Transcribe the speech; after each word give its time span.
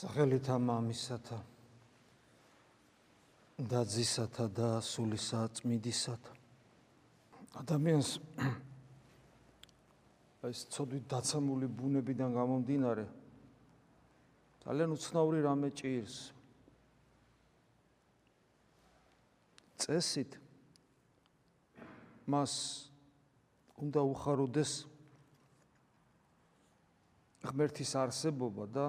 სახელითა 0.00 0.54
მამისათა 0.56 1.36
და 3.68 3.80
ძისათა 3.84 4.46
და 4.56 4.68
სულისა 4.80 5.40
წმიდისათა. 5.58 6.32
ადამიანს 7.60 8.16
ეს 10.48 10.62
ცოდვით 10.72 11.04
დაცამული 11.04 11.68
ბუნებიდან 11.68 12.32
გამომდინარე 12.32 13.04
ძალიან 14.64 14.96
უცნაური 14.96 15.44
რამე 15.44 15.68
ჭირს. 15.76 16.32
წესით 19.84 20.40
მას 22.24 22.52
უნდა 23.76 24.00
უხაროდეს 24.16 24.72
ღმერთის 27.44 27.92
არსებობა 28.00 28.64
და 28.72 28.88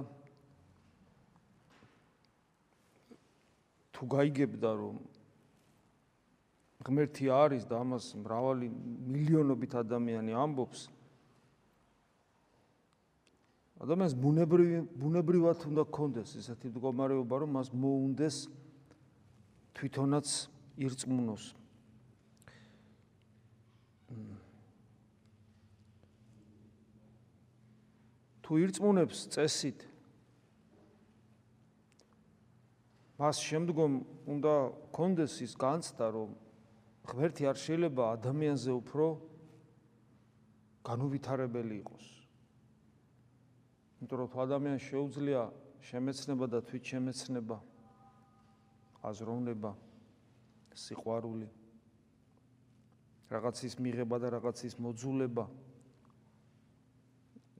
თუ 4.02 4.08
გაიგებდა 4.10 4.70
რომ 4.82 4.98
ღმერთი 6.82 7.30
არის 7.30 7.70
და 7.70 7.86
ამას 7.86 8.06
მრავალი 8.18 8.66
მილიონობით 9.14 9.76
ადამიანი 9.78 10.34
ამბობს 10.34 10.88
ადამიანს 13.86 14.16
ბუნებრივი 14.26 14.80
ბუნებრივად 15.06 15.68
უნდა 15.70 15.86
კონდეს 15.94 16.34
ესეთი 16.42 16.74
მდგომარეობა 16.74 17.36
რომ 17.46 17.54
მას 17.58 17.70
მოუნდეს 17.70 18.42
თვითონაც 19.78 20.28
ირწმუნოს. 20.82 21.46
თუ 28.42 28.52
ირწმუნებს 28.66 29.30
წესით 29.30 29.91
მას 33.22 33.38
შემდგომ 33.38 33.96
უნდა 34.34 34.54
კონდეს 34.98 35.34
ის 35.46 35.54
განცდა, 35.54 36.06
რომ 36.10 36.30
ღმერთი 37.06 37.46
არ 37.46 37.58
შეიძლება 37.62 38.04
ადამიანზე 38.18 38.72
უფრო 38.74 39.06
განუვითარებელი 40.82 41.76
იყოს. 41.86 42.06
იმიტომ 44.02 44.18
რომ 44.18 44.30
თუ 44.34 44.38
ადამიანს 44.42 44.84
შეუძლია 44.90 45.42
შემეცნება 45.86 46.46
და 46.50 46.60
თვით 46.66 46.84
შემეცნება, 46.90 47.58
აზროვნება, 49.06 49.72
სიყვარული, 50.74 51.50
რაღაცის 53.30 53.78
მიღება 53.78 54.18
და 54.18 54.28
რაღაცის 54.34 54.74
მოძულება. 54.82 55.46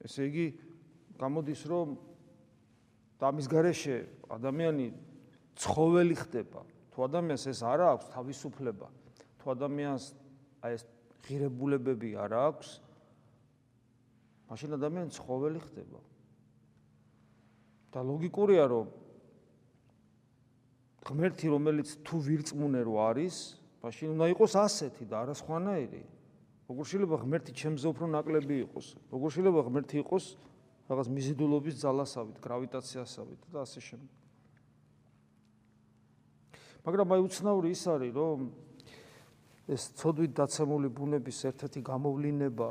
ესე 0.10 0.26
იგი, 0.26 0.48
გამოდის 1.22 1.62
რომ 1.70 1.88
დამის 3.22 3.46
garaშე 3.46 3.98
ადამიანი 4.26 5.11
ცხოველი 5.62 6.16
ხდება. 6.18 6.62
თუ 6.92 6.98
ადამიანს 7.06 7.44
ეს 7.54 7.60
არ 7.62 7.80
აქვს 7.94 8.06
თავისუფლება, 8.12 8.88
თუ 9.40 9.46
ადამიანს 9.54 10.06
აი 10.66 10.72
ეს 10.76 10.84
ღირებულებები 11.22 12.10
არ 12.18 12.32
აქვს, 12.50 12.70
მაშინ 14.50 14.70
ადამიანი 14.82 15.12
ცხოველი 15.16 15.60
ხდება. 15.62 16.00
და 17.92 18.00
ლოგიკურია, 18.08 18.66
რომ 18.72 18.88
ღმერთი, 21.04 21.48
რომელიც 21.52 21.90
თუ 22.08 22.16
ვირწმუნე 22.24 22.82
რო 22.88 22.96
არის, 23.04 23.36
მაშინ 23.84 24.16
უნდა 24.16 24.26
იყოს 24.32 24.54
ასეთი 24.56 25.04
და 25.12 25.16
არა 25.28 25.36
სხვანაირი. 25.36 26.04
როგორ 26.72 26.84
შეიძლება 26.88 27.16
ღმერთი 27.20 27.52
ჩემზე 27.52 27.86
უფრო 27.92 28.06
ნაკლები 28.16 28.56
იყოს? 28.64 28.88
როგორ 29.12 29.28
შეიძლება 29.36 29.60
ღმერთი 29.68 29.96
იყოს 30.08 30.26
რაღაც 30.88 31.08
მიზიდულობის 31.12 31.76
ძალასავით, 31.84 32.38
გრავიტაციასავით 32.40 33.42
და 33.52 33.60
ასე 33.68 33.80
შემდეგ. 33.84 34.21
მაგრამ 36.82 37.14
აი 37.14 37.22
უცნაური 37.26 37.70
ის 37.76 37.84
არის 37.94 38.14
რომ 38.18 38.40
ეს 39.70 39.84
ცოდვით 40.02 40.32
დაცემული 40.34 40.90
ბუნების 40.90 41.38
ერთ-ერთი 41.52 41.80
გამოვლინება 41.86 42.70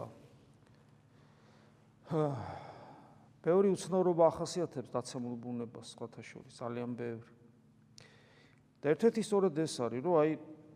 ბევრი 3.47 3.69
უცნაურობა 3.71 4.25
ახასიათებს 4.35 4.91
დაცემულ 4.91 5.35
ბუნებას 5.39 5.95
სხვათა 5.95 6.23
შორის 6.27 6.59
ძალიან 6.59 6.91
ბევრი. 6.99 7.31
და 8.83 8.87
ერთ-ერთი 8.91 9.23
სწორედ 9.23 9.55
ეს 9.63 9.75
არის 9.79 10.01
რომ 10.03 10.15
აი 10.19 10.31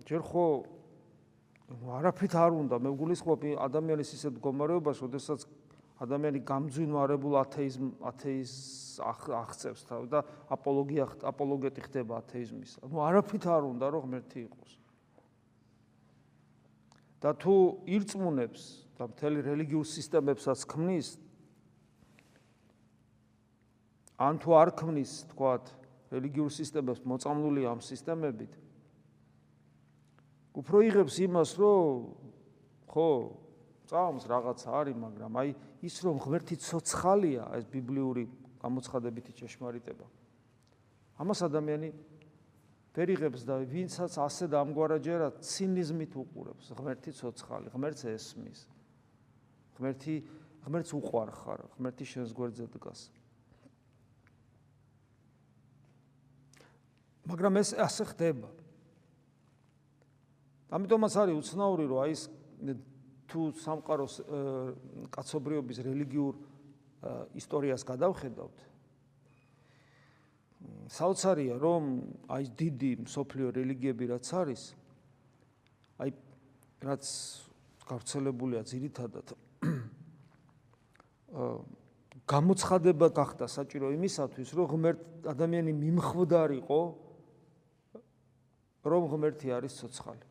ჯერ 0.07 0.23
ხო 0.23 0.47
არაფრით 1.65 2.35
არ 2.37 2.53
უნდა 2.61 2.77
მე 2.79 2.91
გულისხმობ 3.01 3.41
ადამიანის 3.67 4.11
ისეთ 4.15 4.33
მდგომარეობას, 4.37 4.97
როდესაც 5.01 5.41
ადამიანი 6.03 6.41
გამძვინვარებულ 6.43 7.35
ათეიზმ 7.39 7.91
ათეიზ 8.11 8.53
აღწევს 9.05 9.83
თავ 9.87 10.09
და 10.11 10.21
აპოლოგია 10.51 11.05
აპოლოგეტი 11.31 11.81
ხდება 11.87 12.19
ათეიზმის. 12.25 12.73
ანუ 12.83 12.97
არაფრით 13.09 13.45
არ 13.47 13.63
უნდა 13.71 13.87
რომ 13.95 14.03
ღმერთი 14.09 14.41
იყოს. 14.49 14.73
და 17.25 17.33
თუ 17.41 17.55
ირწმუნებს 17.89 18.63
და 19.01 19.05
მთელი 19.09 19.39
რელიგიურ 19.49 19.87
სისტემებსაც 19.89 20.61
ქმნის 20.69 21.17
ან 24.21 24.37
თუ 24.39 24.51
არ 24.61 24.71
ქმნის, 24.77 25.13
თქვათ, 25.33 25.65
რელიგიურ 26.13 26.51
სისტემებს 26.53 27.01
მოწამლული 27.09 27.65
ამ 27.65 27.81
სისტემებით 27.81 28.53
უფრო 30.55 30.85
იღებს 30.87 31.17
იმას, 31.27 31.51
რომ 31.59 32.15
ხო, 32.87 33.09
წამს 33.91 34.23
რაღაცა 34.31 34.69
არის, 34.71 34.97
მაგრამ 35.03 35.33
აი 35.43 35.51
ის 35.85 36.01
რომ 36.01 36.17
ღმერთი 36.25 36.57
ცოცხალია, 36.65 37.45
ეს 37.61 37.65
ბიბლიური 37.69 38.25
გამოცხადებითი 38.65 39.33
ჭეშმარიტება. 39.37 40.07
ამას 41.21 41.41
ადამიანი 41.45 41.93
ვერიღებს 42.95 43.45
და 43.45 43.61
ვინცაც 43.69 44.17
ასე 44.17 44.49
და 44.49 44.65
ამგვარაჯერად 44.65 45.43
ცინიზმით 45.45 46.13
უყურებს, 46.15 46.73
ღმერთი 46.73 47.11
ცოცხალი, 47.13 47.69
ღმერთს 47.75 48.03
ესმის. 48.09 48.61
ღმერთი 49.77 50.15
ღმერთს 50.65 50.91
უყვარ 50.97 51.31
ხარ, 51.35 51.61
ღმერთი 51.77 52.05
შენს 52.09 52.31
გვერდზე 52.33 52.67
დგას. 52.73 53.01
მაგრამ 57.29 57.61
ეს 57.61 57.77
ასე 57.77 58.05
ხდება. 58.09 58.49
ამიტომაც 60.73 61.13
არის 61.21 61.37
უცნაური, 61.41 61.85
რომ 61.89 61.99
აი 62.05 62.13
ეს 62.17 62.23
თუ 63.35 63.43
სამყაროს 63.59 64.15
კაცობრიობის 65.11 65.79
რელიგიურ 65.83 66.35
ისტორიას 67.43 67.83
გადავხედავთ 67.89 68.63
საოცარია 70.95 71.59
რომ 71.59 71.89
აი 72.31 72.45
დიდი 72.61 72.91
სოფლიო 73.11 73.51
რელიგიები 73.59 74.05
რაც 74.15 74.27
არის 74.41 74.63
აი 76.05 76.11
რაც 76.85 77.05
გავრცელებულია 77.89 78.63
ძირითადად 78.71 79.35
გამოცხადება 82.25 83.09
გახდა 83.19 83.47
საჭირო 83.51 83.91
იმისათვის 83.99 84.49
რომ 84.57 84.67
ღმერთ 84.73 85.01
ადამიანი 85.35 85.73
მიმხვდარიყო 85.83 86.81
რომ 88.85 89.03
ღმერთი 89.13 89.53
არის 89.59 89.73
ცოცხალი 89.83 90.27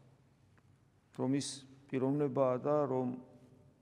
რომ 1.19 1.37
ის 1.37 1.49
პიროვნებაა 1.93 2.57
და 2.57 2.89
რომ 2.89 3.21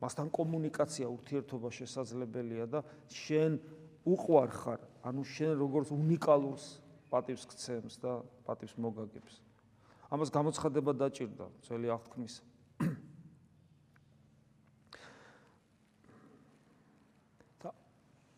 მასთან 0.03 0.27
კომუნიკაცია 0.35 1.07
ურთიერთობა 1.07 1.71
შესაძლებელია 1.71 2.67
და 2.67 2.83
შენ 3.07 3.55
უყვარ 4.03 4.51
ხარ, 4.51 4.83
ანუ 5.07 5.23
შენ 5.23 5.55
როგორც 5.61 5.95
უნიკალურს 5.95 6.83
პატივს 7.07 7.47
გცემს 7.47 7.95
და 8.03 8.19
პატივს 8.43 8.75
მოგაგებს. 8.75 9.39
ამას 10.11 10.27
გამოცხადება 10.27 10.91
დაჭირდა 10.91 11.47
ძველი 11.63 11.87
აღთქმის. 11.95 12.43
და 17.63 17.71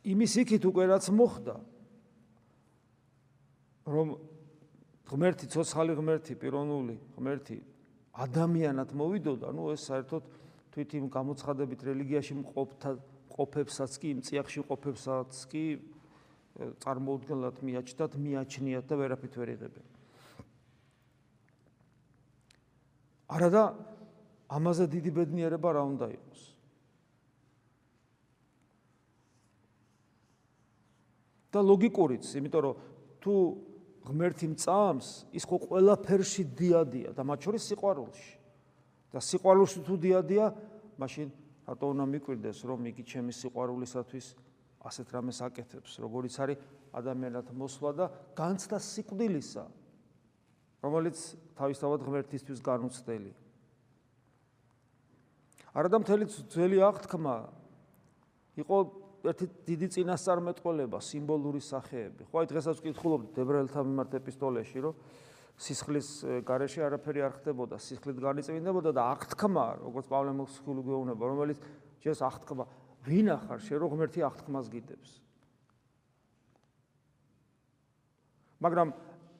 იმის 0.05 0.37
იქით 0.43 0.63
უკვე 0.69 0.85
რაც 0.93 1.09
მოხდა 1.09 1.57
რომ 3.89 4.21
ღმერთი 5.09 5.49
ცოცხალი 5.49 5.97
ღმერთი 5.97 6.37
პიროვნული 6.37 7.01
ღმერთი 7.17 7.72
ადამიანად 8.13 8.94
მოვიდოდა, 8.94 9.50
ну 9.57 9.71
ეს 9.74 9.89
საერთოდ 9.89 10.24
თვით 10.74 10.92
იმ 11.01 11.06
გამოცხადებით 11.10 11.81
რელიგიაში 11.89 12.36
მყოფთა 12.44 12.92
ყოფებსაც 13.33 13.92
კი, 13.98 14.07
იმ 14.13 14.19
წიაღში 14.21 14.62
ყოფებსაც 14.69 15.31
კი 15.50 15.65
წარმოუდგენლად 16.54 17.57
მიაჩნდათ, 17.65 18.18
მიაჩნიათ 18.21 18.86
და 18.86 18.95
ვერაფრით 19.01 19.33
ვერ 19.42 19.50
იღებენ. 19.57 19.86
არადა 23.33 23.63
ამაზე 24.54 24.86
დიდი 24.94 25.12
ბედნიერება 25.18 25.69
რა 25.74 25.83
უნდა 25.89 26.07
იყოს? 26.13 26.42
და 31.54 31.62
ლოგიკურიც, 31.62 32.25
იმიტომ 32.33 32.62
რომ 32.65 32.75
თუ 33.21 33.33
ღმერთი 34.03 34.47
მწამს, 34.53 35.07
ის 35.31 35.44
ხო 35.47 35.57
ყველაფერში 35.63 36.44
დიადია 36.59 37.09
და 37.15 37.23
მათ 37.23 37.39
შორის 37.47 37.63
სიყვარულში. 37.71 38.33
და 39.13 39.19
სიყვარულში 39.21 39.79
თუ 39.85 39.95
დიადია, 40.01 40.45
მაშინ 40.97 41.27
რატო 41.69 41.85
უნდა 41.94 42.05
მიკვირდეს, 42.11 42.57
რომ 42.65 42.79
იგი 42.89 43.03
ჩემი 43.05 43.31
სიყვარულისათვის 43.31 44.25
ასეთ 44.83 45.07
რამეს 45.15 45.39
აკეთებს, 45.47 45.91
როგორიც 46.03 46.33
არის 46.44 46.57
ადამიანად 46.91 47.47
მოსვლა 47.55 47.91
და 47.95 48.05
განცდა 48.35 48.77
სიკვდილისა, 48.83 49.63
რომელიც 50.83 51.17
თავისთავად 51.55 52.00
ღმერთისთვის 52.03 52.59
განუცდელი. 52.59 53.31
არადა 55.73 55.97
მთელი 56.03 56.25
ძველი 56.51 56.77
აღთქმა 56.85 57.38
იყო 58.61 58.77
ერთი 59.23 59.45
დიდი 59.63 59.87
წინასწარმეტყველება, 59.93 60.99
სიმბოლური 60.99 61.61
სახეები. 61.63 62.27
ხო, 62.27 62.43
აი 62.43 62.47
დღესაც 62.51 62.75
ვკითხულობთ 62.83 63.39
ებრაელთა 63.39 63.79
მიმართ 63.87 64.11
ეპისტოლეში, 64.19 64.79
რომ 64.83 64.95
სისხლის 65.53 66.07
გარეშე 66.43 66.81
არაფერი 66.83 67.21
არ 67.23 67.33
ხდებოდა, 67.39 67.79
სისხლით 67.79 68.17
განიწმინდებოდა 68.19 68.91
და 68.91 69.01
აღთქმა, 69.13 69.65
როგორც 69.85 70.05
პავლე 70.11 70.31
მოსხული 70.33 70.81
გვეუბნება, 70.83 71.23
რომელიც 71.23 71.59
ჯერს 72.03 72.21
აღთქმა, 72.25 72.65
ვინ 73.07 73.27
ახარ 73.37 73.59
შე 73.63 73.75
რო 73.79 73.87
ღმერთი 73.93 74.19
აღთქმას 74.27 74.67
გიდებს. 74.73 75.11
მაგრამ 78.63 78.89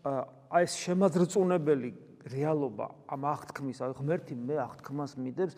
აი 0.04 0.64
ეს 0.68 0.74
შემაძრწუნებელი 0.84 1.92
რეალობა 2.28 2.88
ამ 3.08 3.22
აღთქმის, 3.24 3.78
აი 3.84 3.92
ღმერთი 4.00 4.36
მე 4.36 4.56
აღთქმას 4.64 5.12
მიდებს, 5.20 5.56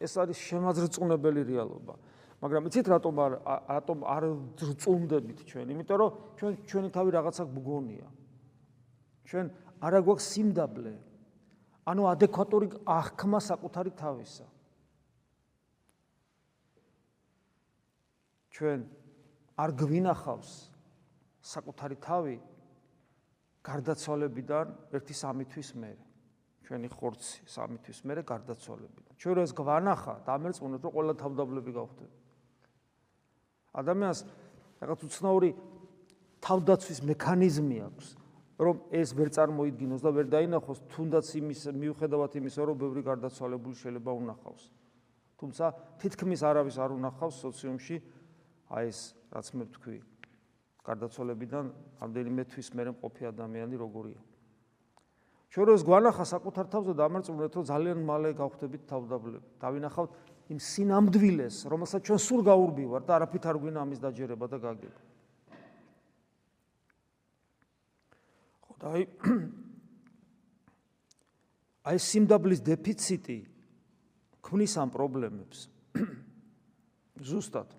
ეს 0.00 0.12
არის 0.20 0.38
შემაძრწუნებელი 0.48 1.42
რეალობა. 1.50 1.94
მაგრამ 2.40 2.68
იცით 2.72 2.86
რატომ 2.88 3.14
არ 3.20 3.32
რატომ 3.68 3.98
არ 4.08 4.24
ძრწუნდებით 4.56 5.40
ჩვენ? 5.44 5.66
იმიტომ 5.76 5.96
რომ 6.00 6.10
ჩვენ 6.40 6.52
ჩვენი 6.64 6.88
თავი 6.88 7.10
რაღაცა 7.12 7.44
გგონია. 7.52 8.08
ჩვენ 9.28 9.46
არა 9.84 10.00
გვაქვს 10.00 10.26
სიმდაბლე. 10.32 10.94
ანუ 11.84 12.02
ადეკვატური 12.12 12.66
აღქმა 12.88 13.38
საკუთარი 13.44 13.92
თავისა. 13.92 14.46
ჩვენ 18.56 18.78
არ 19.60 19.70
გვინახავს 19.76 20.50
საკუთარი 21.44 21.96
თავი 22.00 22.36
გარდაცვალებიდან 23.68 24.66
ერთი 24.96 25.14
სამი 25.16 25.44
თვის 25.44 25.70
მერე. 25.76 26.04
ჩვენი 26.64 26.88
ხორცი 26.88 27.44
სამი 27.44 27.76
თვის 27.84 28.00
მერე 28.08 28.22
გარდაცვალებიდან. 28.24 29.12
ჩვენ 29.20 29.34
რას 29.36 29.52
გვანახა, 29.52 30.14
დამერწმუნოთ 30.24 30.82
რომ 30.88 30.92
ყველა 30.96 31.14
თავდაბლები 31.20 31.72
გავხდები. 31.76 32.19
ადამიანს 33.74 34.20
რაღაც 34.80 35.00
უცნაური 35.06 35.50
თავდაცვის 36.40 37.00
მექანიზმი 37.04 37.78
აქვს, 37.86 38.06
რომ 38.60 38.76
ეს 38.92 39.08
ვერ 39.16 39.28
წარმოიდგინოს 39.32 40.00
და 40.04 40.10
ვერ 40.16 40.26
დაინახოს, 40.32 40.78
თუნდაც 40.92 41.26
იმის 41.40 41.60
მიუხედავად 41.76 42.32
იმისა, 42.40 42.60
რომ 42.64 42.76
ბევრი 42.80 43.02
გარდაცვალებული 43.04 43.76
შეიძლება 43.76 44.10
უნახავს. 44.10 44.64
თუმცა 45.40 45.64
თითქმის 46.00 46.40
არავის 46.44 46.76
არ 46.76 46.90
უნახავს 47.00 47.36
სოციუმში 47.40 47.96
აი 48.70 48.84
ეს 48.92 49.00
რაც 49.32 49.46
მე 49.56 49.64
ვთქვი, 49.68 49.98
გარდაცვალებიდან 50.84 51.64
ამდენიმე 52.04 52.42
თვის 52.52 52.68
მერე 52.76 52.90
მყოფი 52.96 53.22
ადამიანი 53.32 53.76
როგორია. 53.80 54.20
როს 55.50 55.82
გვანახა 55.82 56.24
საკუთარ 56.24 56.66
თავზე 56.70 56.92
დამარწმუნეთ, 56.94 57.52
რომ 57.58 57.64
ძალიან 57.66 57.98
მალე 58.06 58.30
გავხდებით 58.38 58.82
თავდაბლები. 58.86 59.48
დავინახავთ 59.58 60.10
იმ 60.50 60.58
სინამდვილეს, 60.58 61.56
რომელსაც 61.70 62.08
ჩვენ 62.08 62.20
სულ 62.26 62.40
გაურბივართ 62.48 63.04
და 63.06 63.12
არაფრით 63.20 63.44
არ 63.46 63.56
გვინა 63.62 63.82
ამის 63.86 64.02
დაჯერება 64.02 64.46
და 64.50 64.58
გაგება. 64.58 65.00
ხო 68.66 68.72
და 68.82 68.86
აი 68.90 69.02
აი 71.90 71.96
სიმდაბლის 72.02 72.60
დეფიციტი 72.66 73.38
ქმნის 74.42 74.74
ამ 74.82 74.90
პრობლემებს. 74.90 75.70
ზუსტად. 77.30 77.78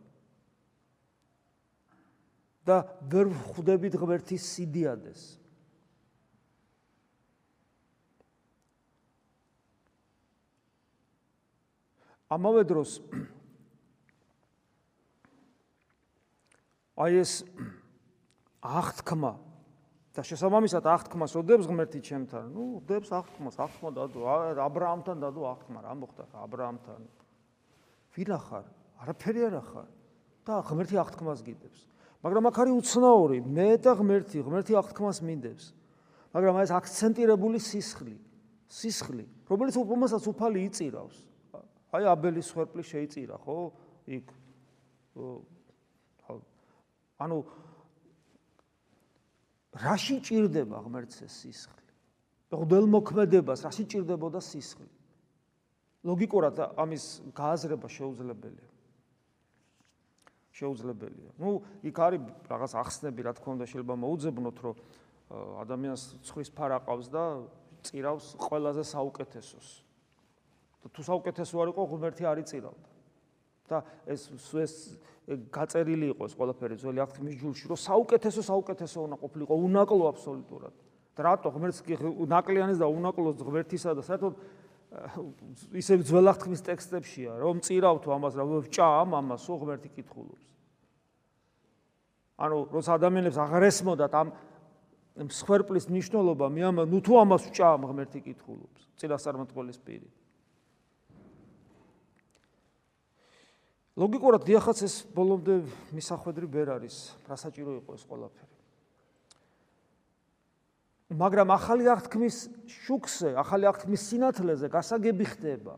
და 2.62 2.86
ვერ 3.10 3.34
ხვდებით 3.34 3.98
ღმერთის 3.98 4.44
სიდიადეს. 4.54 5.41
ამავე 12.32 12.64
დროს 12.64 12.98
აი 17.02 17.22
ეს 17.22 17.44
აღთქმა 18.62 19.34
და 20.12 20.24
შესაბამისად 20.28 20.86
აღთქმას 20.92 21.34
ოდებს 21.40 21.70
ღმერთი 21.72 22.00
ჩემთან. 22.04 22.52
ნუ 22.52 22.64
ოდებს 22.84 23.14
აღთქმას, 23.16 23.56
აღთქმა 23.64 23.90
დადო, 23.96 24.20
აბრაამთან 24.60 25.18
დადო 25.24 25.42
აღთქმა, 25.56 25.80
რა 25.88 25.94
მოხდა 26.04 26.24
აბრაამთან? 26.36 27.02
ვირა 28.12 28.40
ხარ? 28.44 28.66
არაფერი 29.02 29.42
არ 29.48 29.56
ხარ. 29.72 29.90
და 30.42 30.54
ღმერთი 30.68 30.96
აღთქმას 31.00 31.40
გიდებს. 31.48 31.80
მაგრამ 32.26 32.44
აქ 32.50 32.58
არის 32.60 32.74
უცნაური, 32.82 33.38
მე 33.46 33.70
და 33.78 33.92
ღმერთი, 33.96 34.38
ღმერთი 34.42 34.74
აღთქმას 34.74 35.18
მინდებს. 35.22 35.66
მაგრამ 36.34 36.56
ეს 36.66 36.72
აქცენტირებული 36.76 37.58
სისხლი, 37.62 38.16
სისხლი, 38.68 39.26
რომელიც 39.48 39.76
რომელსაც 39.80 40.24
უფალი 40.28 40.60
იწირავს. 40.68 41.31
აი 41.92 42.08
აბელის 42.08 42.50
ხერფლი 42.56 42.84
შეიწირა, 42.88 43.36
ხო? 43.44 43.58
იქ 44.08 44.28
ანუ 47.22 47.38
რაში 49.76 50.18
ჭირდება 50.26 50.78
ღმერთს 50.88 51.28
სისხლი? 51.28 51.92
ღდელმოქმედებას 52.52 53.64
რაში 53.68 53.86
ჭირდებოდა 53.92 54.40
სისხლი? 54.40 54.90
ლოგიკურად 56.02 56.58
ამის 56.82 57.06
გააზრება 57.38 57.88
შეუძლებელია. 57.88 58.70
შეუძლებელია. 60.52 61.32
ნუ 61.38 61.50
იქ 61.88 61.98
არის 62.02 62.22
რაღაც 62.50 62.72
ახსნები, 62.82 63.22
რა 63.24 63.34
თქმა 63.38 63.52
უნდა, 63.56 63.66
შეიძლება 63.70 63.96
მოუძებნოთ, 64.02 64.58
რომ 64.66 64.76
ადამიანს 65.62 66.04
ცხრის 66.28 66.50
ფარაყავს 66.52 67.08
და 67.14 67.24
წირავს 67.86 68.26
ყველაზე 68.42 68.84
საუკეთესოს. 68.84 69.68
და 70.82 70.88
თუ 70.90 71.02
საუკეთესო 71.06 71.56
არ 71.62 71.68
იყო, 71.72 71.82
ღმერთი 71.92 72.24
არ 72.26 72.38
იწირავდა. 72.42 72.90
და 73.72 73.78
ეს 74.04 74.28
ეს 74.52 74.74
გაწერილი 75.32 76.12
იყო 76.12 76.28
ეს 76.28 76.34
ყველაფერი 76.36 76.76
ძველი 76.76 77.00
აღთქმის 77.08 77.36
ჯულში, 77.40 77.64
რომ 77.72 77.80
საუკეთესო 77.80 78.42
საუკეთესო 78.44 78.98
უნდა 79.08 79.18
ყოფილიყო, 79.24 79.54
უნაკლო 79.56 80.04
აბსოლუტურად. 80.12 80.74
და 81.16 81.22
რატო 81.28 81.50
ღმერთს 81.52 81.80
ნაკლიანის 82.28 82.78
და 82.80 82.88
უნაკლოს 82.88 83.40
ღმერთისა 83.44 83.96
და 83.96 84.04
საერთოდ 84.04 84.34
ისე 85.76 86.04
ძველ 86.04 86.32
აღთქმის 86.32 86.62
ტექსტებშია, 86.68 87.32
რომ 87.40 87.64
წირავ 87.64 87.96
თუ 88.04 88.10
ამას 88.12 88.34
რა 88.36 88.44
ვჭა 88.68 88.88
ამ 89.04 89.12
ამას, 89.20 89.44
ო 89.48 89.56
ღმერთი 89.60 89.90
კითხულობს. 89.96 90.48
ანუ 92.44 92.58
როცა 92.76 92.92
ადამიანებს 93.00 93.38
აღარ 93.40 93.64
ესმოდათ 93.72 94.14
ამ 94.20 94.28
მსხვერპლის 95.32 95.86
ნიშნულობა, 95.92 96.46
მე 96.48 96.62
ამ 96.68 96.78
ნუ 96.92 97.00
თუ 97.04 97.14
ამას 97.24 97.44
ვჭა 97.52 97.68
ამ 97.76 97.84
ღმერთი 97.88 98.20
კითხულობს. 98.20 98.82
წინასწარმეტყველის 99.00 99.80
პირი. 99.80 100.08
ლოგიკურად 104.00 104.46
დიახაც 104.48 104.84
ეს 104.88 104.96
ბოლომდე 105.12 105.62
მისახვედრი 105.92 106.48
ვერ 106.48 106.68
არის, 106.80 106.96
რა 107.28 107.36
საჭირო 107.36 107.76
იყო 107.84 107.92
ეს 108.00 108.04
ყველაფერი. 108.08 108.56
მაგრამ 111.12 111.50
ახალი 111.52 111.92
აღთქმის 111.92 112.38
შუქზე, 112.72 113.36
ახალი 113.36 113.68
აღთქმის 113.68 114.02
სინათლეზე 114.08 114.68
გასაგები 114.72 115.26
ხდება. 115.36 115.76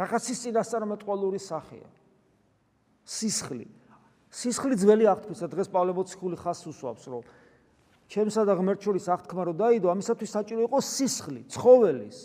რაღაცის 0.00 0.38
წინასწარმეტყველური 0.48 1.36
სახეა. 1.36 1.88
სისხლი. 3.04 3.68
სისხლი 4.32 4.74
ძველი 4.80 5.04
აღთქმისა 5.12 5.46
დღეს 5.52 5.68
პავლე 5.68 5.92
მოციქული 5.92 6.36
ხას 6.40 6.64
უსვამს, 6.64 7.04
რომ 7.04 7.22
ჩემსა 8.08 8.48
და 8.48 8.56
ღმერთ 8.56 8.80
შორის 8.80 9.04
აღთქმა 9.12 9.42
რო 9.44 9.54
დაიდო, 9.60 9.92
ამისათვის 9.92 10.30
საჭირო 10.32 10.60
იყო 10.72 10.78
სისხლი, 10.80 11.44
ცხოველის. 11.52 12.18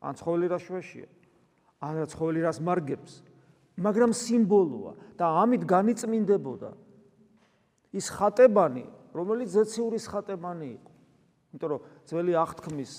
ან 0.00 0.12
ცხოველი 0.16 0.46
რა 0.48 0.58
შუაშია? 0.64 1.08
ან 1.84 1.94
ცხოველი 2.08 2.40
რას 2.48 2.58
მარგებს? 2.64 3.27
მაგრამ 3.78 4.10
სიმბოლოა 4.10 4.92
და 5.18 5.26
ამით 5.42 5.62
განიწმინდებოდა 5.70 6.70
ის 7.94 8.06
ხატებანი, 8.10 8.84
რომელიც 9.14 9.48
ზეციური 9.54 9.98
ხატებანი 10.02 10.68
იყო. 10.76 10.92
იმიტომ 11.54 11.68
რომ 11.72 11.80
ძველი 12.04 12.32
აღთქმის 12.42 12.92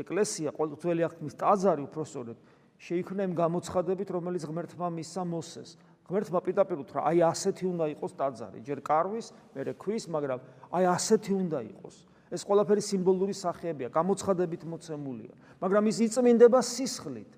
ეკლესია, 0.00 0.50
ძველი 0.52 1.02
აღთქმის 1.06 1.34
ტაძარი 1.36 1.82
უпроსწორედ 1.86 2.38
შეიქმნა 2.76 3.22
იმ 3.28 3.34
გამოცხადებით, 3.36 4.08
რომელიც 4.12 4.42
ღმერთმა 4.44 4.88
მისცა 4.92 5.22
მოსეს. 5.24 5.70
ღმერთმა 6.06 6.38
პირდაპირ 6.44 6.76
უთხრა, 6.84 7.00
აი 7.02 7.18
ასეთი 7.24 7.64
უნდა 7.66 7.84
იყოს 7.96 8.12
ტაძარი, 8.14 8.58
ჯერ 8.62 8.78
კარვის, 8.84 9.26
მერე 9.56 9.72
ქვის, 9.74 10.04
მაგრამ 10.12 10.38
აი 10.70 10.84
ასეთი 10.86 11.32
უნდა 11.34 11.58
იყოს. 11.72 11.96
ეს 12.26 12.42
ყველაფერი 12.42 12.82
სიმბოლური 12.82 13.34
სახეებია, 13.38 13.88
გამოცხადებით 13.94 14.62
მოცემულია, 14.66 15.34
მაგრამ 15.62 15.84
ის 15.86 15.98
იწმინდება 16.02 16.58
სისხლით. 16.58 17.30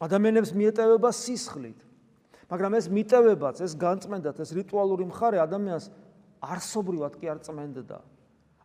ადამიანებს 0.00 0.52
მიეტევება 0.52 1.10
სისხლით. 1.12 1.78
მაგრამ 2.46 2.72
ეს 2.78 2.86
მიტევებაც, 2.92 3.56
ეს 3.64 3.72
განწმენდათ, 3.74 4.36
ეს 4.44 4.50
რიტუალური 4.54 5.04
მხარე 5.10 5.40
ადამიანს 5.42 5.90
არსობრივად 6.42 7.12
კი 7.18 7.26
არ 7.32 7.38
წმენდდა. 7.42 7.98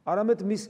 არამედ 0.06 0.40
მის 0.46 0.70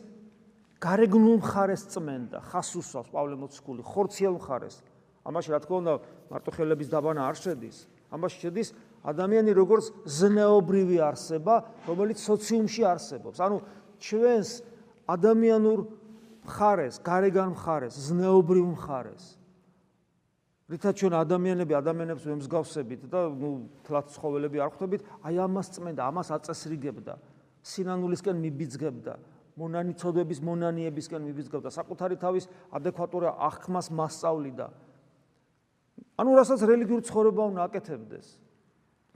გარეგნულ 0.82 1.38
მხარეს 1.42 1.84
წმენდა, 1.92 2.40
ხასუსავს 2.52 3.10
პავლე 3.12 3.36
მოციქული, 3.42 3.82
ხორციელ 3.84 4.38
მხარეს. 4.40 4.82
ამაში 5.26 5.50
რა 5.54 5.60
თქმა 5.62 5.78
უნდა, 5.82 5.94
მარტო 6.32 6.50
ხელების 6.56 6.90
დაბანა 6.90 7.22
არ 7.30 7.36
შედის. 7.38 7.78
ამაში 8.12 8.38
შედის 8.42 8.70
ადამიანი 9.06 9.52
როგორც 9.54 9.86
ზნეობრივი 10.06 10.98
არსება, 11.02 11.56
რომელიც 11.86 12.18
სოციუმში 12.22 12.82
არსებობს. 12.86 13.38
ანუ 13.42 13.58
ჩვენს 14.02 14.50
ადამიანურ 15.10 15.80
მხარეს, 16.46 16.96
გარეგან 17.06 17.50
მხარეს, 17.54 17.94
ზნეობრივ 17.98 18.66
მხარეს. 18.78 19.41
რითაც 20.72 20.96
ჩვენ 21.04 21.14
ადამიანები 21.20 21.76
ადამიანებს 21.76 22.24
ვემსგავსებით 22.24 23.02
და 23.12 23.28
ნუ 23.28 23.50
თლაც 23.84 24.16
ცხოველები 24.16 24.58
არ 24.64 24.72
ხვდებით, 24.72 25.02
აი 25.28 25.36
ამას 25.44 25.68
წმენდა, 25.76 26.02
ამას 26.08 26.28
აწესრიგებდა, 26.32 27.14
სინანულისკენ 27.60 28.38
მიბიძგებდა, 28.40 29.14
მონანი 29.60 29.94
ცოდების 30.00 30.40
მონანიებისკენ 30.48 31.22
მიბიძგებდა, 31.28 31.70
საკუთარი 31.76 32.16
თავის 32.24 32.48
ადეკვატურ 32.72 33.24
აღქმას 33.36 33.92
მასწავლიდა. 33.92 34.68
ანუ 36.16 36.32
რასაც 36.40 36.60
რელიგიურ 36.64 37.02
ცხოვრება 37.04 37.42
უნდა 37.52 37.62
აკეთებდეს. 37.68 38.28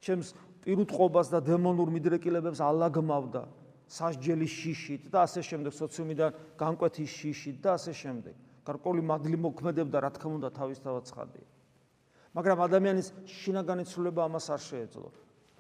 ჩემს 0.04 0.36
პირუტყობას 0.68 1.28
და 1.32 1.40
დემონურ 1.40 1.88
მიდრეკილებებს 1.88 2.60
ალაგმავდა 2.60 3.44
სასჯელის 3.86 4.50
შიშით 4.50 5.04
და 5.14 5.26
ასე 5.26 5.42
შემდეგ 5.46 5.74
სოციუმიდან 5.74 6.32
განკვეთის 6.58 7.10
შიშით 7.10 7.58
და 7.62 7.78
ასე 7.78 7.94
შემდეგ. 7.94 8.36
გარკვეული 8.66 9.02
მადლი 9.06 9.38
მოქმედებდა 9.46 9.98
რა 10.02 10.10
თქმა 10.18 10.34
უნდა 10.42 10.50
თავისთავად 10.58 11.04
ცხადია. 11.06 11.48
მაგრამ 12.36 12.58
ადამიანის 12.66 13.08
შინაგანი 13.30 13.84
ცვლილება 13.88 14.22
ამას 14.26 14.46
არ 14.52 14.62
შეეძლო. 14.66 15.10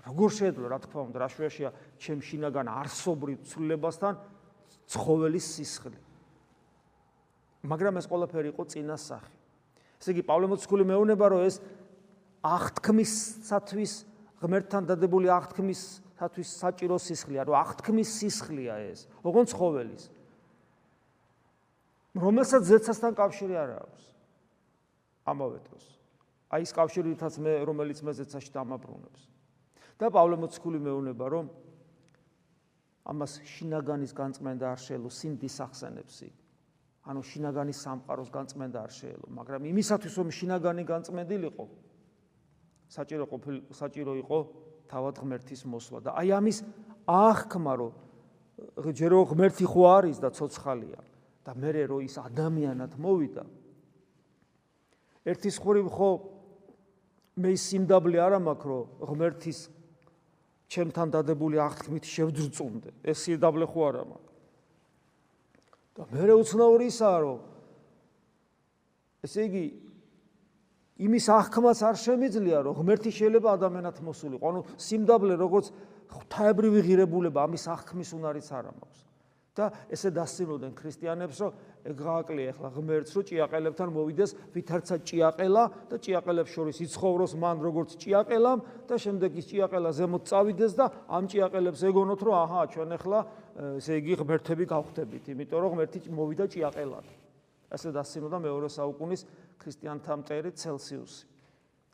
როგორ 0.05 0.29
შეეძლო 0.37 0.65
რა 0.69 0.79
თქმა 0.83 1.01
უნდა 1.09 1.17
რა 1.23 1.29
შეაშია 1.31 1.69
ჩემ 2.01 2.19
შინაგან 2.21 2.67
არსობრივ 2.67 3.37
ცვლილებასთან 3.47 4.13
ცხოველის 4.91 5.45
სისხლი. 5.55 5.97
მაგრამ 7.65 7.97
ეს 8.01 8.05
ყველაფერი 8.05 8.49
იყო 8.53 8.63
წინასახი. 8.69 9.33
ესე 10.01 10.09
იგი 10.13 10.23
პავლე 10.29 10.45
მოციქული 10.51 10.83
მეუბნება 10.85 11.25
რომ 11.31 11.41
ეს 11.49 11.55
აღთქმისათვის 12.45 13.93
ღმერთთან 14.43 14.83
დადებული 14.85 15.31
აღთქმისათვის 15.33 16.49
საჭირო 16.61 16.97
სისხლია, 17.01 17.41
რომ 17.49 17.55
აღთქმის 17.57 18.09
სისხლია 18.19 18.75
ეს, 18.91 19.07
ოღონდ 19.25 19.47
ცხოველის. 19.49 20.03
რომელსაც 22.15 22.63
ზეცასთან 22.63 23.13
კავშირი 23.15 23.55
არ 23.59 23.69
აქვს. 23.83 24.03
ამავე 25.27 25.59
დროს. 25.67 25.85
აი 26.49 26.61
ეს 26.63 26.71
კავშირითაც 26.71 27.33
მე 27.43 27.53
რომელიც 27.67 27.99
მე 28.01 28.11
ზეცაში 28.15 28.51
დამაბრუნებს. 28.55 29.21
და 29.99 30.05
პავლე 30.11 30.35
მოციქული 30.39 30.79
მეუბნება 30.79 31.25
რომ 31.31 31.45
ამას 33.05 33.31
შინაგანის 33.43 34.11
განწმენდა 34.15 34.65
არ 34.75 34.79
შეელო 34.79 35.09
სინდის 35.11 35.55
ახსენებსი. 35.61 36.29
ანუ 37.05 37.21
შინაგანის 37.21 37.77
სამყაროს 37.85 38.29
განწმენდა 38.33 38.79
არ 38.81 38.91
შეელო, 38.91 39.27
მაგრამ 39.29 39.61
იმისათვის 39.69 40.13
რომ 40.17 40.27
შინაგანი 40.33 40.83
განწმენდილიყო, 40.89 41.65
საჭირო 42.89 43.25
ყოფილ 43.29 43.55
საჭირო 43.73 44.13
იყო 44.21 44.37
თავად 44.89 45.15
ღმერთის 45.21 45.61
მოსვლა 45.65 45.99
და 46.05 46.11
აი 46.21 46.29
ამის 46.37 46.57
აღქმა 47.09 47.73
რომ 47.81 47.91
ჯერო 48.93 49.19
ღმერთი 49.33 49.65
ხო 49.65 49.83
არის 49.97 50.17
და 50.21 50.29
ცოცხალია 50.29 50.99
და 51.45 51.53
მე 51.53 51.71
რო 51.91 52.01
ის 52.05 52.17
ადამიანად 52.21 52.97
მოვიდა 52.97 53.45
ერთის 55.29 55.57
ხურივ 55.61 55.87
ხო 55.93 56.11
მე 57.45 57.51
სიმდაბლე 57.65 58.19
არ 58.25 58.37
მაქვს 58.41 58.69
რომ 58.71 59.07
ღმერთის 59.09 59.59
ჩემთან 60.73 61.07
დადებული 61.13 61.61
აღთქმით 61.61 62.05
შევძრწუნდე 62.09 62.89
ეს 63.11 63.17
სიმდაბლე 63.25 63.65
ხო 63.69 63.81
არ 63.89 63.97
მაქვს 64.09 64.33
და 65.95 66.03
მე 66.11 66.33
უცნაური 66.41 66.85
ისაა 66.91 67.19
რომ 67.25 67.39
ესე 69.25 69.41
იგი 69.49 69.65
იმის 70.95 71.25
აღქმაც 71.27 71.79
არ 71.83 71.97
შემიძლია 71.99 72.59
რომ 72.63 72.77
ღმერთი 72.79 73.11
შეიძლება 73.11 73.49
ადამიანად 73.59 73.97
მოსულიყო. 73.99 74.43
ანუ 74.47 74.61
სიმდაბლე 74.79 75.35
როგორც 75.35 75.71
ღვთაებრივი 76.07 76.79
ღირებულება 76.87 77.43
ამის 77.43 77.67
აღქმის 77.67 78.09
უნარიც 78.15 78.47
არ 78.55 78.71
ამაქვს. 78.71 79.01
და 79.55 79.71
ესე 79.87 80.11
დასწინოდნენ 80.11 80.73
ქრისტიანებს 80.75 81.37
რომ 81.39 81.51
ეგააკლია 81.87 82.51
ახლა 82.51 82.69
ღმერთს 82.75 83.11
რომ 83.15 83.23
ჭიაყელებთან 83.29 83.89
მოვიდეს 83.95 84.31
ვითარცა 84.51 84.95
ჭიაყელა 85.07 85.63
და 85.87 85.95
ჭიაყელებს 85.95 86.51
შორის 86.51 86.77
იცხოვროს 86.83 87.33
მან 87.39 87.57
როგორც 87.63 87.95
ჭიაყელამ 88.03 88.59
და 88.89 88.95
შემდეგ 88.99 89.31
ის 89.39 89.45
ჭიაყელა 89.55 89.89
ზემოთ 89.95 90.23
წავიდეს 90.27 90.73
და 90.75 90.85
ამ 91.07 91.23
ჭიაყელებს 91.31 91.81
ეგონოთ 91.87 92.21
რომ 92.27 92.35
აჰა 92.35 92.61
ჩვენ 92.75 92.89
ახლა 92.99 93.19
ესე 93.79 93.93
იგი 94.03 94.13
ღმერთები 94.19 94.65
გავხდებით 94.67 95.23
იმიტომ 95.31 95.59
რომ 95.63 95.71
ღმერთი 95.79 95.99
მოვიდა 96.11 96.45
ჭიაყელად. 96.51 97.07
ასე 97.71 97.87
დასწინოდა 97.95 98.37
მეორე 98.43 98.67
საუკუნის 98.69 99.21
ქრისტიანთა 99.59 100.13
მტერი 100.19 100.51
ცელსიუსი 100.51 101.23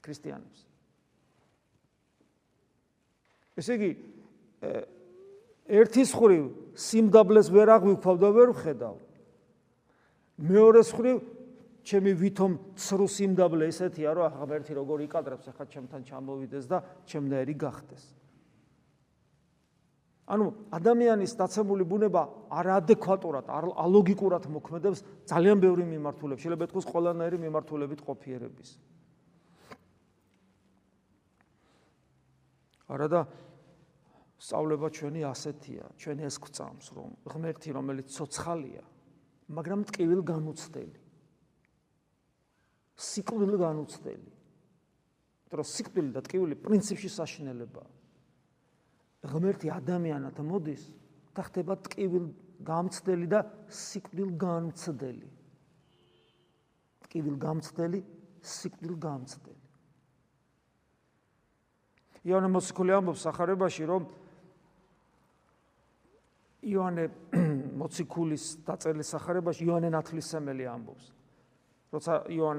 ქრისტიანებს. 0.02 0.60
ესე 3.62 3.72
იგი 3.78 3.92
ერთის 5.72 6.12
ხრივ 6.12 6.44
სიმდაბლეს 6.76 7.48
ვერ 7.52 7.70
აღვიქვა 7.80 8.14
და 8.20 8.30
ვერ 8.36 8.50
ვხედავ. 8.52 8.96
მეორეს 10.42 10.90
ხრივ 10.92 11.18
ჩემი 11.88 12.12
ვითომ 12.14 12.52
ცრუ 12.78 13.08
სიმდაბლე 13.08 13.70
ესეთია 13.72 14.12
რომ 14.14 14.26
ახლა 14.30 14.58
ერთი 14.60 14.74
როგორ 14.78 14.98
იკადრებს 15.08 15.46
ახლა 15.50 15.66
ჩემთან 15.72 16.02
ჩამოვიდეს 16.06 16.66
და 16.68 16.78
ჩემნაირი 17.08 17.56
გახდეს. 17.58 18.04
ანუ 20.32 20.46
ადამიანის 20.72 21.32
დაცემული 21.36 21.84
ბუნება 21.84 22.22
არაადეკვატურად, 22.56 23.46
ალოგიკურად 23.52 24.44
მოქმედებს 24.48 25.04
ძალიან 25.28 25.58
ბევრი 25.60 25.84
მიმართულებით, 25.84 26.40
შეიძლება 26.40 26.66
ეთქოს 26.72 26.86
ყველანაირი 26.88 27.38
მიმართულებით 27.42 28.00
ყოფიერების. 28.06 28.70
არადა 32.92 33.20
სწავლება 34.42 34.90
ჩვენი 34.90 35.22
ასეთია, 35.30 35.86
ჩვენ 36.02 36.18
ეს 36.26 36.36
გვწამს, 36.42 36.86
რომ 36.98 37.10
ღმერთი, 37.30 37.70
რომელიც 37.78 38.08
ცოცხალია, 38.10 38.84
მაგრამ 39.54 39.86
ტკივილ 39.86 40.22
განუცდელი. 40.26 41.00
სიკვდილ 42.98 43.54
განუცდელი. 43.62 44.32
დრო 45.52 45.64
სიკვდილი 45.68 46.12
და 46.16 46.22
ტკივილი 46.26 46.56
პრინციპში 46.58 47.10
საშინელებაა. 47.12 47.90
ღმერთი 49.30 49.68
ადამიანად 49.70 50.38
მოდის 50.42 50.84
და 51.38 51.42
ხდება 51.46 51.78
ტკივილ 51.86 52.26
გამცდელი 52.66 53.28
და 53.30 53.46
სიკვდილ 53.70 54.30
გამცდელი. 54.42 55.30
ტკივილ 57.06 57.36
გამცდელი, 57.38 58.00
სიკვდილ 58.42 58.96
გამცდელი. 58.98 59.66
იონე 62.26 62.48
მოციქული 62.54 62.92
ამბობს 62.96 63.22
სახარებაში, 63.26 63.86
რომ 63.86 64.21
იონე 66.62 67.10
მოციქულის 67.82 68.46
დაწერილი 68.66 69.06
სახარებაში 69.06 69.66
იონე 69.66 69.90
ნათლისმელი 69.92 70.66
ამბობს. 70.70 71.06
როცა 71.92 72.14
იოან 72.32 72.58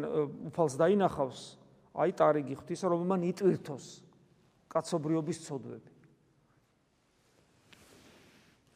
უფალს 0.51 0.75
დაინახავს, 0.77 1.41
აი 1.97 2.11
ტარიგი 2.19 2.55
ღვთისა, 2.59 2.87
რომ 2.91 3.07
მან 3.09 3.23
იტვირთოს 3.31 3.87
კაცობრიობის 4.69 5.39
წოდები. 5.47 5.91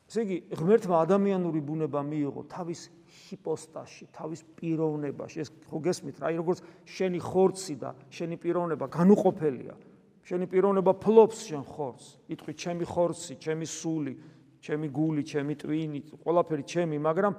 ესე 0.06 0.23
იგი 0.23 0.37
ღმერთმა 0.54 0.97
ადამიანური 1.02 1.61
ბუნება 1.66 2.00
მიიღო 2.06 2.47
თავის 2.47 2.80
ჰიპოსტაში, 3.26 4.04
თავის 4.14 4.40
პიროვნებაში. 4.54 5.37
ეს 5.42 5.50
ხო 5.66 5.78
გესმით, 5.83 6.23
აი 6.23 6.35
როგორც 6.38 6.62
შენი 6.87 7.18
ხორცი 7.21 7.75
და 7.83 7.90
შენი 8.09 8.37
პიროვნება 8.38 8.87
განუყოფელია. 8.87 9.75
შენი 10.23 10.47
პიროვნება 10.47 10.92
ფლობს 11.02 11.38
შენ 11.50 11.62
ხორცს. 11.66 12.06
იტყვი 12.30 12.52
ჩემი 12.54 12.85
ხორცი, 12.87 13.35
ჩემი 13.42 13.66
სული, 13.66 14.14
ჩემი 14.66 14.90
გული, 14.90 15.23
ჩემი 15.23 15.54
ტვინი, 15.54 16.00
ყველაფერი 16.26 16.64
ჩემი, 16.66 16.96
მაგრამ 16.99 17.32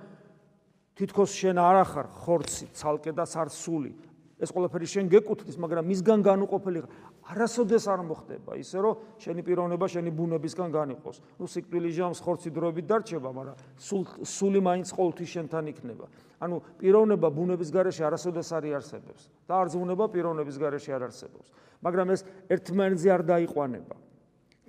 თითქოს 0.96 1.32
შენ 1.36 1.58
არ 1.60 1.76
ახარ 1.84 2.08
ხორცი, 2.24 2.66
ცალკე 2.72 3.12
და 3.12 3.28
სარსული. 3.28 3.92
ეს 4.38 4.54
ყველაფერი 4.54 4.86
შენ 4.86 5.06
გეკუთვნის, 5.10 5.58
მაგრამ 5.58 5.84
მისგან 5.90 6.20
განუყოფელი 6.22 6.80
არასოდეს 7.28 7.86
არ 7.90 8.02
მოხდება 8.06 8.54
ისე 8.62 8.78
რომ 8.86 9.02
შენი 9.18 9.42
პიროვნება 9.42 9.86
შენი 9.90 10.12
ბუნებისგან 10.14 10.70
განიყოს. 10.72 11.18
ნუ 11.42 11.46
სიკვდილი 11.50 11.90
ჟამს 11.90 12.20
ხორცი 12.22 12.50
დროებით 12.54 12.86
დარჩება, 12.86 13.30
მაგრამ 13.34 13.56
სულ 13.82 14.04
სული 14.22 14.62
მაინც 14.62 14.88
ყოველთვის 14.94 15.30
შენთან 15.34 15.66
იქნება. 15.74 16.06
ანუ 16.38 16.56
პიროვნება 16.78 17.28
ბუნების 17.34 17.70
გარეშე 17.74 18.04
არასოდეს 18.08 18.50
არ 18.54 18.64
იარსებებს 18.70 19.24
და 19.50 19.54
არც 19.58 19.74
ბუნება 19.74 20.06
პიროვნების 20.06 20.56
გარეშე 20.62 20.92
არ 20.94 21.04
არსებობს. 21.10 21.50
მაგრამ 21.82 22.08
ეს 22.14 22.22
ერთმანეთზე 22.54 23.10
არ 23.10 23.22
დაიყვანება. 23.26 23.96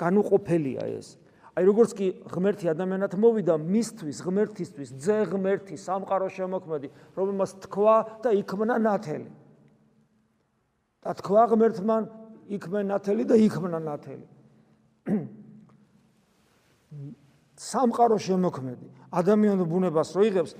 განუყოფელია 0.00 0.82
ეს. 0.96 1.20
აი 1.58 1.66
როგორც 1.66 1.90
კი 1.98 2.06
ღმერთი 2.30 2.70
ადამიანად 2.70 3.18
მოვიდა 3.18 3.58
მისთვის 3.58 4.18
ღმერთისთვის 4.22 4.90
ძე 5.02 5.18
ღმერთი 5.26 5.74
სამყარო 5.74 6.28
შემოქმედი 6.30 6.88
რომელმას 7.18 7.54
თქვა 7.66 7.96
და 8.22 8.30
იქმნა 8.38 8.78
ნათელი 8.78 9.30
და 11.02 11.14
თქვა 11.18 11.42
ღმერთმან 11.50 12.02
იქმნა 12.48 12.82
ნათელი 12.88 13.24
და 13.28 13.36
იქმნა 13.42 13.78
ნათელი. 13.82 14.26
სამყარო 17.58 18.16
შემოქმედი 18.22 18.86
ადამიანურ 19.12 19.66
ბუნებას 19.66 20.14
რო 20.14 20.22
იღებს, 20.30 20.52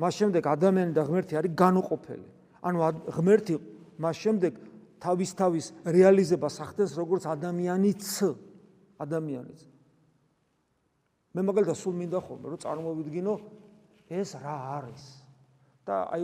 მას 0.00 0.12
შემდეგ 0.16 0.42
ადამიანი 0.46 0.92
და 0.96 1.02
ღმერთი 1.04 1.34
არის 1.36 1.52
განუყოფელი. 1.52 2.26
ანუ 2.64 2.78
ღმერთი 3.12 3.54
მას 4.00 4.16
შემდეგ 4.24 4.52
თავის 5.00 5.30
თავის 5.36 5.66
რეალიზებას 5.84 6.56
ახდენს 6.64 6.92
როგორც 6.96 7.22
ადამიანიც 7.28 8.04
ადამიანიც 8.98 9.75
მე 11.35 11.41
მაგალითად 11.47 11.77
სულ 11.79 11.95
მინდა 12.01 12.19
ხოლმე 12.27 12.47
რომ 12.51 12.59
წარმოვიდგინო 12.65 13.33
ეს 14.11 14.35
რა 14.43 14.55
არის 14.77 15.03
და 15.87 15.95
აი 16.11 16.23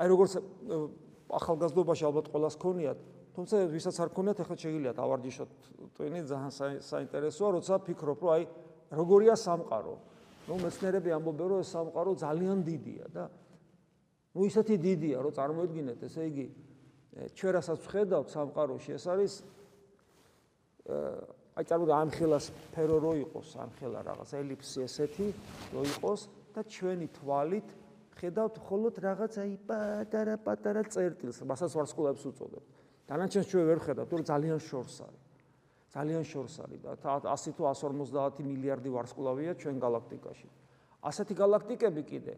აი 0.00 0.06
როგორც 0.12 0.32
ახალგაზრდობაში 1.40 2.04
ალბათ 2.08 2.30
ყოველას 2.32 2.56
ქონიათ 2.56 2.98
თუმცა 3.36 3.56
ვისაც 3.74 3.96
არ 4.00 4.10
ქონიათ 4.16 4.38
ახლა 4.44 4.56
შეგიძლიათ 4.64 4.98
ავარჯიშოთ 5.04 5.50
ტვინი 5.96 6.20
ძალიან 6.30 6.52
საინტერესოა 6.80 7.50
როცა 7.60 7.74
ფიქრობ 7.86 8.24
რომ 8.24 8.32
აი 8.36 8.42
როგორია 8.96 9.34
სამყარო 9.36 9.94
ну 10.48 10.54
მეცნიერები 10.64 11.10
ამბობენ 11.14 11.46
რომ 11.52 11.60
ეს 11.62 11.70
სამყარო 11.76 12.12
ძალიან 12.24 12.64
დიდია 12.64 13.06
და 13.14 13.24
ну 14.34 14.40
ისეთი 14.48 14.76
დიდია 14.82 15.18
რომ 15.22 15.32
წარმოიდგინეთ 15.36 16.00
ესე 16.08 16.22
იგი 16.32 16.46
ჩვენ 17.36 17.52
რასაც 17.58 17.78
ვხედავთ 17.86 18.28
სამყაროში 18.34 18.90
ეს 18.96 19.04
არის 19.10 19.32
აი 21.55 21.63
წარმოვიდგინე 21.69 21.95
ამ 22.03 22.09
ხელას 22.11 22.45
სფერო 22.51 22.97
რო 22.99 23.11
იყოს, 23.23 23.49
ამ 23.63 23.71
ხელა 23.79 23.99
რაღაც 24.03 24.29
ელიფსი 24.35 24.79
ესეთი 24.85 25.27
რო 25.71 25.83
იყოს 25.87 26.21
და 26.51 26.61
ჩვენი 26.67 27.07
თვალით 27.15 27.69
ხედავთ 28.19 28.55
მხოლოდ 28.59 28.95
რაღაც 29.05 29.33
აი 29.39 29.53
პატარა 29.67 30.35
პატარა 30.43 30.83
წერტილს, 30.91 31.39
მასაც 31.47 31.71
ვარსკვლავებს 31.79 32.23
უწოდებთ. 32.27 32.67
დანარჩენს 33.07 33.47
ჩვენ 33.47 33.65
ვერ 33.71 33.79
ხედავთ, 33.87 34.07
თორე 34.11 34.23
ძალიან 34.27 34.59
შორს 34.59 34.97
არის. 35.07 35.23
ძალიან 35.95 36.23
შორს 36.27 36.55
არის 36.59 36.79
და 36.83 36.91
100 36.99 37.55
თუ 37.55 37.63
150 37.71 38.43
მილიარდი 38.43 38.89
ვარსკვლავია 38.91 39.51
ჩვენ 39.55 39.75
galaktikაში. 39.79 40.47
ასეთი 41.05 41.33
galaktikები 41.37 42.03
კიდე 42.03 42.33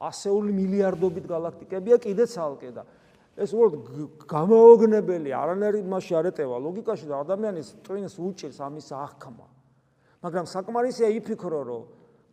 ასეული 0.00 0.52
მილიარდობით 0.52 1.26
galaktikებია 1.28 1.96
კიდეც 2.00 2.32
ალკე 2.36 2.70
და 2.76 2.82
ეს 3.36 3.52
უბრალოდ 3.52 3.74
გამაოგნებელი 4.32 5.30
არანაირი 5.36 5.82
მასში 5.92 6.12
არ 6.16 6.30
ეტევა 6.32 6.56
ლოგიკაში 6.66 7.06
და 7.10 7.20
ადამიანის 7.20 7.68
ტვინს 7.84 8.14
უჭირს 8.16 8.58
ამის 8.64 8.88
აღქმა. 8.96 9.46
მაგრამ 10.24 10.44
საკმარისია 10.48 11.08
იფიქრო 11.20 11.60
რომ 11.68 11.82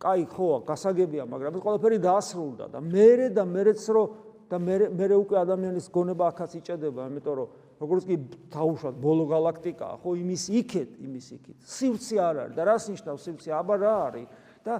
კაი 0.00 0.24
ხო 0.32 0.48
გასაგებია 0.64 1.24
მაგრამ 1.28 1.52
ეს 1.54 1.62
ყველაფერი 1.64 1.98
დაასრულდა 2.00 2.64
და 2.72 2.78
მე 2.80 3.28
და 3.36 3.44
მეც 3.44 3.82
რო 3.94 4.04
და 4.48 4.56
მე 4.58 4.76
მე 4.96 5.06
უკვე 5.20 5.36
ადამიანის 5.44 5.86
გონება 5.92 6.24
ახაც 6.32 6.50
იჭედება 6.60 7.00
იმიტომ 7.12 7.34
რომ 7.36 7.48
როგორც 7.80 8.04
კი 8.06 8.16
თავშად 8.54 8.98
ბოლო 9.02 9.26
galaktikaა, 9.28 9.98
ხო 10.02 10.10
იმის 10.22 10.44
იქეთ, 10.60 10.90
იმის 11.04 11.26
იქით. 11.36 11.56
სივრცე 11.66 12.16
არ 12.22 12.36
არის 12.44 12.54
და 12.54 12.62
რას 12.68 12.84
ნიშნავს 12.92 13.20
სივრცე? 13.26 13.50
აბა 13.50 13.74
რა 13.82 13.94
არის? 14.08 14.26
და 14.64 14.74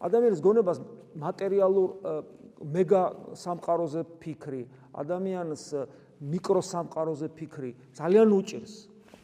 ადამიანის 0.00 0.40
გონებას 0.44 0.78
მატერიალურ 1.16 1.88
მეგა 2.60 3.02
სამყაროზე 3.40 4.02
ფიქრი, 4.20 4.62
ადამიანს 4.94 5.64
მიკრო 6.20 6.60
სამყაროზე 6.60 7.28
ფიქრი 7.32 7.70
ძალიან 7.96 8.28
უჭირს. 8.30 8.74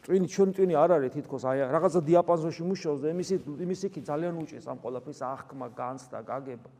ტვინი 0.07 0.27
ჩვენ 0.31 0.49
ტვინი 0.55 0.73
არ 0.79 0.91
არის 0.97 1.11
თითქოს 1.19 1.43
აი 1.43 1.57
რაღაცა 1.67 1.99
დიაპაზონში 2.07 2.63
მუშაობს 2.63 3.01
და 3.03 3.07
იმის 3.11 3.29
იმის 3.65 3.81
იქით 3.91 4.03
ძალიან 4.07 4.35
უჭირს 4.39 4.65
ამ 4.71 4.77
ყოლაფრის 4.79 5.19
აღქმა, 5.19 5.67
განცდა, 5.75 6.19
გაგება. 6.23 6.71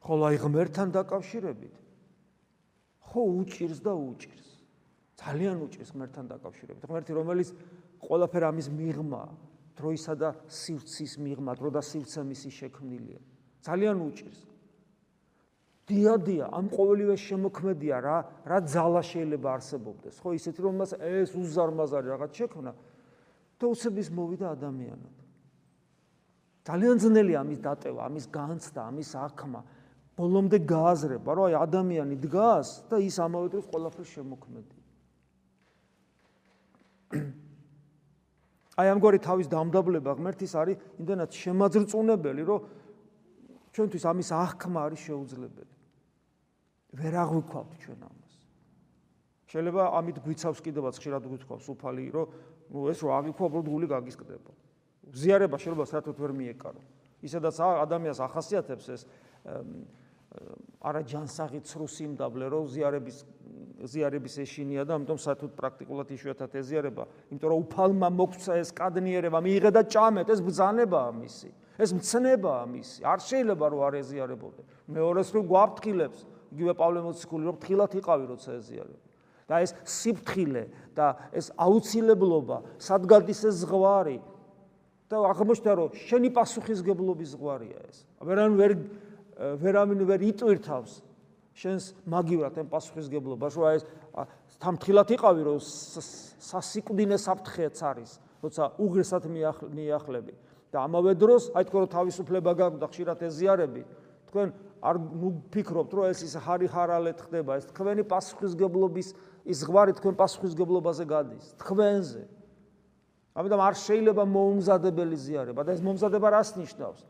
ხოლო 0.00 0.22
აი 0.26 0.36
ღმერთთან 0.42 0.88
დაკავშირებით 0.90 1.74
ხო 3.10 3.20
უჭირს 3.42 3.78
და 3.82 3.92
უჭირს. 3.94 4.48
ძალიან 5.18 5.56
უჭირს 5.66 5.90
ღმერთთან 5.94 6.24
დაკავშირებით. 6.30 6.82
ღმერთი 6.86 7.12
რომელიც 7.14 7.48
ყველაფერ 8.00 8.42
ამის 8.50 8.68
მიღმა, 8.70 9.22
დროისა 9.76 10.14
და 10.14 10.28
სივრცის 10.46 11.12
მიღმა, 11.18 11.52
დრო 11.58 11.68
და 11.74 11.82
სივრცე 11.82 12.20
მისი 12.26 12.50
შექმნილია. 12.50 13.20
ძალიან 13.66 13.96
უჭირს. 13.98 14.49
დიადია, 15.90 16.46
ამ 16.54 16.66
ყოველივე 16.70 17.16
შემოქმედია 17.18 17.96
რა, 17.98 18.18
რა 18.46 18.58
ძალა 18.62 19.02
შეიძლება 19.02 19.48
არსებობდეს. 19.58 20.14
ხო 20.22 20.30
ისეთი 20.38 20.60
რომ 20.62 20.74
მას 20.78 20.90
ეს 21.02 21.34
უზარმაზარი 21.34 22.06
რაღაც 22.14 22.32
შექმნა 22.38 22.72
და 23.58 23.64
უცების 23.66 24.08
მოვიდა 24.14 24.46
ადამიანად. 24.54 25.14
ძალიან 26.64 26.96
ძნელია 27.02 27.38
ამის 27.42 27.58
დატევა, 27.58 28.00
ამის 28.06 28.26
განცდა, 28.30 28.80
ამის 28.86 29.10
აღქმა. 29.18 29.60
ბოლომდე 30.20 30.58
გააზრება, 30.68 31.30
რომ 31.32 31.44
აი 31.48 31.54
ადამიანი 31.64 32.16
დგას 32.20 32.68
და 32.92 32.96
ის 33.00 33.16
ამავე 33.16 33.48
დროს 33.56 33.64
ყველაფერს 33.72 34.10
შემოქმედი. 34.20 34.76
აი 38.80 38.86
ამგვარი 38.94 39.18
თავის 39.24 39.48
დამდაბლება 39.48 40.10
ღმერთის 40.20 40.52
არის 40.60 40.76
იმდენად 41.00 41.30
შემაძრწუნებელი, 41.32 42.42
რომ 42.44 42.60
ჩვენთვის 43.72 44.04
ამის 44.12 44.28
აღქმა 44.30 44.80
არის 44.86 45.00
შეუძლებელი. 45.08 45.79
ვერ 46.94 47.14
აღვიქვავთ 47.22 47.72
ჩვენ 47.84 48.00
ამას. 48.06 48.32
შეიძლება 49.50 49.82
ამით 49.98 50.16
გვიცავს 50.22 50.60
კიდევაც 50.62 50.94
ხშირად 50.98 51.22
გვითხოვს 51.26 51.66
უფალი, 51.74 52.04
რომ 52.14 52.26
ნუ 52.70 52.80
ეს 52.90 52.98
რო 53.02 53.10
აღიქვავ, 53.18 53.48
უბრალოდ 53.50 53.68
გული 53.70 53.86
გაგისკდება. 53.90 54.52
ზიარება 55.10 55.56
შეიძლება 55.58 55.86
საერთოდ 55.90 56.16
ვერ 56.22 56.32
მიეკარო. 56.38 56.80
ისედაც 57.22 57.56
ადამიანს 57.58 58.20
ახასიათებს 58.26 58.86
ეს 58.94 59.02
არა 60.78 61.02
ჯანსაღი 61.10 61.60
ცრუ 61.66 61.86
სიმდაბლე 61.90 62.46
რო 62.54 62.60
ზიარების 62.70 63.18
ზიარების 63.80 64.34
ეშინია 64.44 64.84
და 64.86 64.94
ამიტომ 65.00 65.18
საერთოდ 65.18 65.52
პრაქტიკულად 65.58 66.08
იშვიათად 66.14 66.52
ეზიარება, 66.60 67.04
იმიტომ 67.32 67.48
რომ 67.50 67.60
უფალმა 67.66 68.08
მოგცა 68.14 68.52
ეს 68.60 68.70
კადნიერება, 68.76 69.38
მიიღე 69.40 69.70
და 69.74 69.82
ჭამეთ, 69.90 70.26
ეს 70.30 70.40
ბძანებაა 70.44 71.10
მისი. 71.16 71.50
ეს 71.80 71.90
მცნებაა 71.96 72.64
მისი. 72.70 73.00
არ 73.08 73.18
შეიძლება 73.24 73.64
რომ 73.72 73.80
არ 73.88 73.94
ეზიარებოდე. 74.04 74.62
მეორეს 74.86 75.28
რო 75.34 75.40
გვაფრთხილებს, 75.50 76.20
იგივე 76.50 76.72
პავლე 76.74 77.00
მოციქული 77.06 77.44
რომ 77.46 77.56
ფრთხილად 77.60 77.92
იყავი 78.00 78.24
როცა 78.30 78.50
ეზიარებ. 78.60 79.00
და 79.50 79.54
ეს 79.66 79.74
სიფრთხილე 79.82 80.62
და 80.94 81.06
ეს 81.34 81.50
აუცილებლობა, 81.58 82.58
სადგადის 82.78 83.40
ეს 83.50 83.56
ზღვარი 83.66 84.18
და 85.10 85.16
აღმოჩნდა 85.26 85.72
რომ 85.74 85.90
შენი 86.06 86.30
პასუხისგებლობის 86.30 87.34
ზღვარია 87.34 87.78
ეს. 87.90 88.06
ვერან 88.22 88.54
ვერ 88.54 88.72
ვერავინ 89.40 90.04
ვერ 90.06 90.20
იტვირთავს 90.30 91.02
შენს 91.56 91.84
მაგივრად 92.06 92.54
ამ 92.62 92.68
პასუხისგებლობას, 92.70 93.52
რომ 93.58 93.66
ეს 93.74 93.84
თამთხილად 94.62 95.08
იყავი, 95.16 95.42
რომ 95.48 95.58
სასიკვდინე 95.60 97.16
საფრთხეც 97.20 97.76
არის, 97.80 98.10
როცა 98.44 98.64
უღრესად 98.80 99.24
მიახლები 99.28 100.34
და 100.70 100.78
ამავე 100.86 101.12
დროს, 101.18 101.50
აი 101.56 101.64
თქო 101.66 101.76
რომ 101.84 101.90
თავისუფლება 101.90 102.50
გაქვს 102.54 102.80
და 102.80 102.86
ხშირად 102.86 103.18
ეზიარები, 103.26 103.82
თქვენ 104.30 104.48
არ 104.80 104.96
ნუ 104.96 105.28
ფიქრობთ, 105.52 105.92
რომ 105.92 106.04
ეს 106.10 106.20
ის 106.24 106.34
ჰარი 106.40 106.66
ჰარალეთ 106.72 107.18
ხდება, 107.28 107.56
ეს 107.60 107.68
თქვენი 107.70 108.02
პასუხისგებლობის 108.08 109.08
ის 109.44 109.56
ზღვარი 109.60 109.92
თქვენ 110.00 110.14
პასუხისგებლობაზე 110.16 111.04
გადის, 111.04 111.46
თქვენზე. 111.60 112.22
ამიტომ 113.36 113.60
არ 113.60 113.74
შეიძლება 113.76 114.24
მოუმზადებელი 114.24 115.16
ზიარება 115.20 115.60
და 115.64 115.70
ეს 115.76 115.80
მომზადება 115.84 116.28
რას 116.34 116.50
ნიშნავს? 116.56 117.00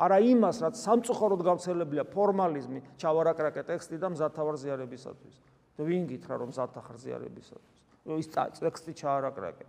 არა 0.00 0.16
იმას, 0.32 0.56
რაც 0.64 0.74
სამწუხაროდ 0.80 1.40
გავრცელებულია 1.44 2.04
ფორმალიზმი, 2.08 2.80
ჩავარაკრაკე 2.96 3.62
ტექსტი 3.68 3.96
და 4.00 4.08
მზათავარ 4.16 4.56
ზიარებისათვის. 4.64 5.36
და 5.80 5.84
ვინ 5.88 6.04
გითხრა 6.12 6.34
რომ 6.40 6.48
მზათავარ 6.52 6.96
ზიარებისათვის? 7.00 7.78
ის 8.20 8.28
ტექსტი 8.60 8.92
ჩავარაკრაკე. 9.00 9.64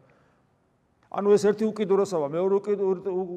ანუ 1.12 1.34
ეს 1.36 1.44
ერთი 1.44 1.66
უკიდურესობა, 1.68 2.28
მეორე 2.32 2.54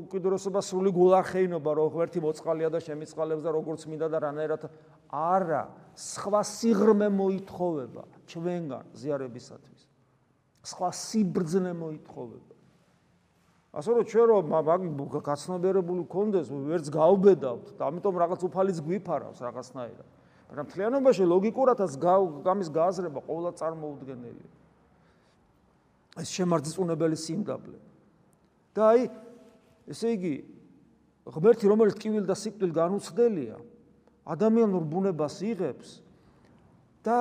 უკიდურესობა 0.07 0.61
სრული 0.63 0.91
გულახეინობა, 0.95 1.71
რომ 1.75 1.89
ღერთი 1.91 2.21
მოწყალია 2.23 2.69
და 2.71 2.79
შემიწყალებს 2.79 3.43
და 3.43 3.51
როგორც 3.51 3.83
მინდა 3.91 4.07
და 4.15 4.19
რანაირად 4.23 4.63
არა, 5.11 5.63
სხვა 5.99 6.41
სიღრმე 6.55 7.09
მოითხოვება 7.19 8.03
ჩვენგან 8.31 8.85
ზიარებისათვის. 8.95 9.81
სხვა 10.65 10.89
სიბრძნე 10.95 11.73
მოითხოვება. 11.75 12.55
ასე 13.75 13.91
რომ 13.91 14.05
ჩვენ 14.07 14.27
რომ 14.31 14.45
მაგ 14.55 14.67
გაცნობიერებული 15.27 16.03
გქონდეს 16.07 16.47
ვერც 16.47 16.87
გავბედავთ 16.95 17.67
და 17.75 17.83
ამიტომ 17.91 18.15
რაღაც 18.23 18.41
უფალიც 18.47 18.79
გვიფარავს 18.87 19.39
რაღაცნაირად 19.43 20.07
მაგრამ 20.47 20.67
თლიანობაში 20.71 21.25
ლოგიკურადაც 21.27 21.93
გამის 22.47 22.69
გააზრება 22.71 23.21
ყოვლა 23.27 23.51
წარმოუდგენელია 23.59 24.51
ეს 26.21 26.29
შემარძწუნებელი 26.31 27.17
სიმდაბლე. 27.19 27.79
და 28.75 28.83
აი 28.91 29.03
ესე 29.95 30.09
იგი 30.19 30.35
ღმერთი 31.31 31.71
რომელიც 31.71 31.95
ტკივილ 31.99 32.25
და 32.27 32.35
სიკვდილ 32.37 32.71
განუცდელია 32.75 33.57
ადამიანურ 34.35 34.83
ბუნებას 34.89 35.37
იღებს 35.47 36.01
და 37.07 37.19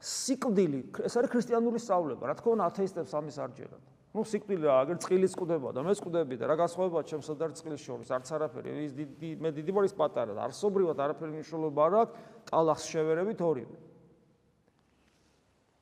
სიკვდილი 0.00 0.80
ეს 1.06 1.14
არის 1.18 1.30
ქრისტიანული 1.34 1.78
სწავლება 1.82 2.30
რა 2.30 2.34
თქმა 2.40 2.56
უნდა 2.56 2.64
ათეისტებს 2.72 3.12
ამის 3.20 3.36
არ 3.42 3.50
ჯერათ 3.58 3.84
ну 4.16 4.24
სიკვდილი 4.24 4.68
აგერ 4.72 4.98
წყილის 5.04 5.34
წდება 5.36 5.72
და 5.76 5.84
მე 5.84 5.92
წდები 6.00 6.36
და 6.40 6.44
რა 6.48 6.56
გასხოვება 6.62 7.02
ჩემსა 7.10 7.34
და 7.36 7.50
წყილის 7.52 7.82
შორის 7.84 8.12
არც 8.16 8.32
არაფერი 8.32 8.70
ის 8.86 8.92
დიდი 8.96 9.30
მე 9.44 9.50
დიდი 9.60 9.72
მორის 9.76 9.92
პატარა 9.92 10.32
და 10.36 10.46
არსობრივად 10.48 10.96
არაფერი 11.04 11.30
მნიშვნელობა 11.36 11.80
არ 11.86 11.94
აქვს 12.00 12.14
ტალახს 12.48 12.84
შევერებით 12.90 13.40
ორივე 13.44 13.76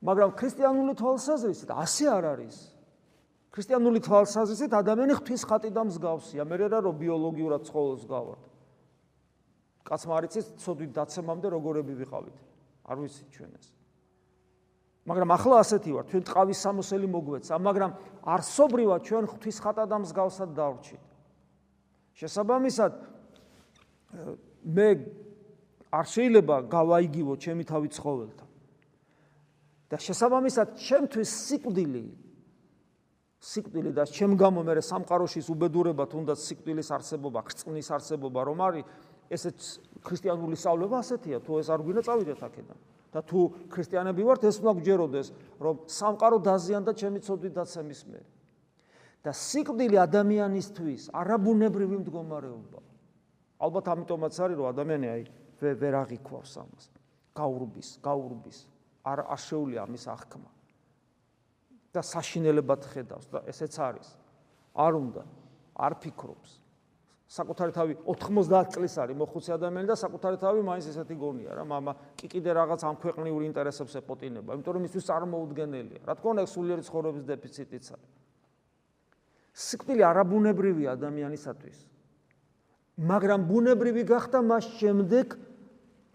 მაგრამ 0.05 0.31
ქრისტიანული 0.37 0.93
თვალსაზრისით 1.01 1.69
ასე 1.73 2.05
არ 2.13 2.25
არის 2.31 2.57
ქრისტიანული 3.55 3.99
თვალსაზრისით 4.05 4.71
ადამიანი 4.79 5.13
ღვთის 5.17 5.43
ხატი 5.49 5.69
და 5.73 5.85
მსგავსია 5.89 6.45
მე 6.45 6.55
რა 6.61 6.79
რო 6.85 6.91
ბიოლოგიურად 6.93 7.61
ცხოველს 7.65 8.03
გავართ 8.05 8.43
კაცმა 9.85 10.13
არ 10.17 10.27
იცის 10.29 10.45
ცოდვით 10.61 10.91
დაცემამდე 10.97 11.47
როგორები 11.55 11.93
ვიყავით 12.01 12.37
არ 12.85 13.01
ვიცი 13.01 13.25
ჩვენ 13.33 13.51
ეს. 13.57 13.67
მაგრამ 15.05 15.29
ახლა 15.37 15.55
ასეთი 15.61 15.91
ვარ, 15.93 16.05
ჩვენ 16.09 16.23
ტყავის 16.25 16.59
სამოსელი 16.65 17.07
მოგვეცა, 17.13 17.53
მაგრამ 17.61 17.91
არსობრივად 18.25 19.01
ჩვენ 19.05 19.25
ღვთის 19.29 19.57
ხატადამს 19.61 20.11
გავსად 20.17 20.49
დავრჩით. 20.57 21.03
შესაბამისად 22.17 22.91
მე 24.65 24.87
არ 25.93 26.05
შეიძლება 26.09 26.55
გავაიგივო 26.69 27.33
ჩემი 27.37 27.63
თავი 27.69 27.89
ცხოველთან. 27.93 28.44
და 29.95 30.01
შესაბამისად 30.03 30.75
ჩემთვის 30.75 31.29
სიკვდილი 31.47 32.03
სიკვდილი 33.45 33.91
და 33.95 34.03
ჩემ 34.09 34.33
გამო 34.35 34.65
მე 34.65 34.81
სამყაროშის 34.83 35.47
უბედურება 35.53 36.03
თუნდაც 36.09 36.39
სიკვდილის 36.41 36.89
არსებობა, 36.97 37.45
ხრწნის 37.45 37.89
არსებობა 37.93 38.41
რომ 38.49 38.59
არის, 38.65 38.83
ესეც 39.29 39.59
ქრისტიანული 40.01 40.57
სწავლება 40.57 40.99
ასეთია, 40.99 41.39
თუ 41.45 41.61
ეს 41.61 41.69
არ 41.69 41.79
გვინდა 41.85 42.01
წავიდეთ 42.09 42.41
აქედან. 42.41 42.79
და 43.15 43.19
თუ 43.23 43.39
ქრისტიანები 43.71 44.21
ვართ, 44.27 44.41
ეს 44.43 44.59
უნდა 44.59 44.71
გჯეროდეს, 44.81 45.27
რომ 45.63 45.75
სამყარო 45.87 46.37
დაზიანდა 46.43 46.91
ჩემი 46.99 47.19
ცოდვით 47.23 47.53
დაცემის 47.55 48.01
მე. 48.11 48.21
და 49.23 49.31
სიკვდილი 49.31 49.97
ადამიანისთვის 50.03 51.01
არაბუნებრივი 51.15 51.95
მდგომარეობა. 52.03 52.79
ალბათ 53.63 53.85
ამიტომაც 53.93 54.33
არის, 54.35 54.55
რომ 54.59 54.67
ადამიანი 54.73 55.07
აი 55.15 55.21
ვერ 55.63 55.93
აღიქვავს 56.03 56.53
ამას. 56.59 56.83
გაურბის, 57.39 57.89
გაურბის. 58.03 58.74
არ 59.04 59.24
აშეულია 59.34 59.84
ამის 59.86 60.04
აღქმა. 60.14 60.50
და 61.90 62.00
საშინელებად 62.06 62.86
ხედავს 62.86 63.26
და 63.34 63.38
ესეც 63.50 63.74
არის. 63.82 64.08
არ 64.78 64.94
უნდა, 64.94 65.22
არ 65.74 65.92
ფიქრობს. 65.98 66.60
საკუთარი 67.30 67.70
თავი 67.70 67.94
90 68.10 68.72
წლის 68.74 68.94
არის 68.98 69.14
მოხუცი 69.14 69.52
ადამიანი 69.54 69.86
და 69.86 69.94
საკუთარი 69.94 70.38
თავი 70.42 70.62
მაინც 70.66 70.86
ესეთი 70.90 71.14
გონია 71.14 71.54
რა 71.54 71.62
мама 71.62 71.94
კი 72.18 72.26
კიდე 72.26 72.50
რაღაც 72.58 72.82
ამ 72.90 72.96
ქვეყნიურ 72.98 73.44
ინტერესებს 73.46 73.94
ეპოტინება 74.02 74.56
იმიტომ 74.58 74.74
რომ 74.74 74.86
ისთვის 74.90 75.06
წარმოუდგენელია 75.10 76.02
რა 76.10 76.14
თქმა 76.18 76.30
უნდა 76.34 76.44
სულიერი 76.50 76.82
ცხოვრების 76.90 77.24
დეფიციტიც 77.30 77.84
არის 77.94 78.10
სიკვდილი 79.62 80.02
არაბუნებრივი 80.10 80.84
ადამიანისათვის 80.90 81.78
მაგრამ 83.14 83.40
ბუნებრივი 83.46 84.02
გახდა 84.10 84.38
მას 84.50 84.64
შემდეგ 84.82 85.26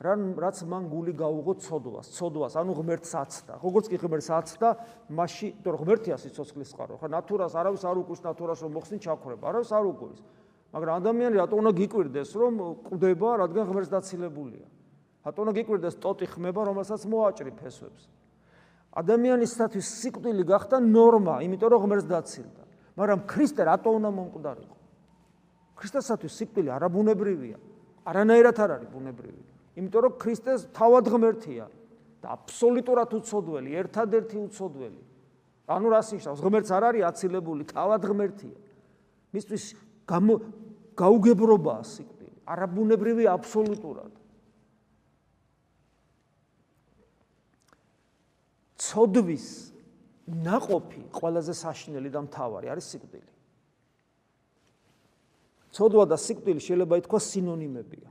რან 0.01 0.33
რაც 0.41 0.63
მან 0.65 0.87
გული 0.89 1.13
გაუღო 1.13 1.55
ცოდვას 1.61 2.09
ცოდვას 2.17 2.55
ანუ 2.57 2.73
ღმერთს 2.73 3.13
აცდა. 3.21 3.55
როგორც 3.61 3.87
კი 3.93 3.97
ღმერთს 4.01 4.29
აცდა 4.33 4.69
მასში 5.13 5.47
იმიტომ 5.61 5.73
რომ 5.77 5.81
ღმერთია 5.85 6.17
სიცოცხლის 6.17 6.73
წყარო 6.73 6.97
ხო 6.97 7.07
ნატურას 7.13 7.53
არავის 7.53 7.85
არ 7.85 7.97
უკურს 8.01 8.25
ნატურას 8.25 8.65
რომ 8.65 8.73
მოხსნი 8.81 8.97
ჩაქრება 8.97 9.45
არავის 9.53 9.73
არ 9.77 9.85
უკურს 9.93 10.21
მაგრამ 10.73 10.95
ადამიანი 11.05 11.37
რატო 11.37 11.55
უნდა 11.61 11.73
გიკვირდეს 11.77 12.31
რომ 12.33 12.53
კვდება 12.89 13.29
რადგან 13.45 13.65
ღმერთს 13.69 13.91
დაცილებულია? 13.93 14.67
რატო 15.21 15.39
უნდა 15.45 15.53
გიკვირდეს 15.61 15.95
ტოტი 16.01 16.27
ხმება 16.33 16.61
რომელსაც 16.65 17.01
მოაჭრი 17.05 17.53
ფესვებს? 17.61 18.03
ადამიანისათვის 18.97 19.87
სიკვდილი 20.01 20.43
გახდა 20.49 20.81
ნორმა 20.81 21.45
იმიტომ 21.45 21.69
რომ 21.77 21.81
ღმერთს 21.85 22.09
დაცილდა. 22.09 22.63
მაგრამ 22.97 23.21
ქრისტე 23.29 23.63
რატო 23.69 23.91
უნდა 24.01 24.11
მომკვდარიყო? 24.17 24.77
ქრისტესათვის 25.77 26.33
სიკვდილი 26.41 26.69
არაბუნებრივია. 26.73 27.59
არანაირად 28.09 28.57
არ 28.57 28.71
არის 28.81 28.89
ბუნებრივი 28.97 29.60
იმიტომ 29.79 30.01
რომ 30.07 30.15
ქრისტეს 30.19 30.67
თავად 30.75 31.05
ღმერთია 31.11 31.67
და 32.21 32.27
აბსოლუტურად 32.37 33.11
უცოდველი, 33.21 33.71
ერთადერთი 33.81 34.37
უცოდველი. 34.51 35.01
ანუ 35.71 35.87
რას 35.95 36.09
ნიშნავს? 36.15 36.41
ღმერთს 36.43 36.71
არ 36.75 36.85
არის 36.91 37.05
აცილებული, 37.11 37.63
თავად 37.71 38.03
ღმერთია. 38.11 38.57
მისთვის 39.31 39.65
გაუგებრობაა 40.99 41.83
სიკვდილი, 41.87 42.39
არაბუნებრივი 42.51 43.25
აბსოლუტურად. 43.31 44.13
ცოდვის 48.81 49.47
ناყოფი 50.31 51.03
ყველაზე 51.15 51.55
საშინელი 51.55 52.11
და 52.11 52.21
მთავარი 52.27 52.67
არის 52.75 52.87
სიკვდილი. 52.91 53.33
ცოდვა 55.71 56.05
და 56.11 56.17
სიკვდილი 56.19 56.61
შეიძლება 56.67 56.95
ითქვას 56.99 57.25
სინონიმებია. 57.31 58.09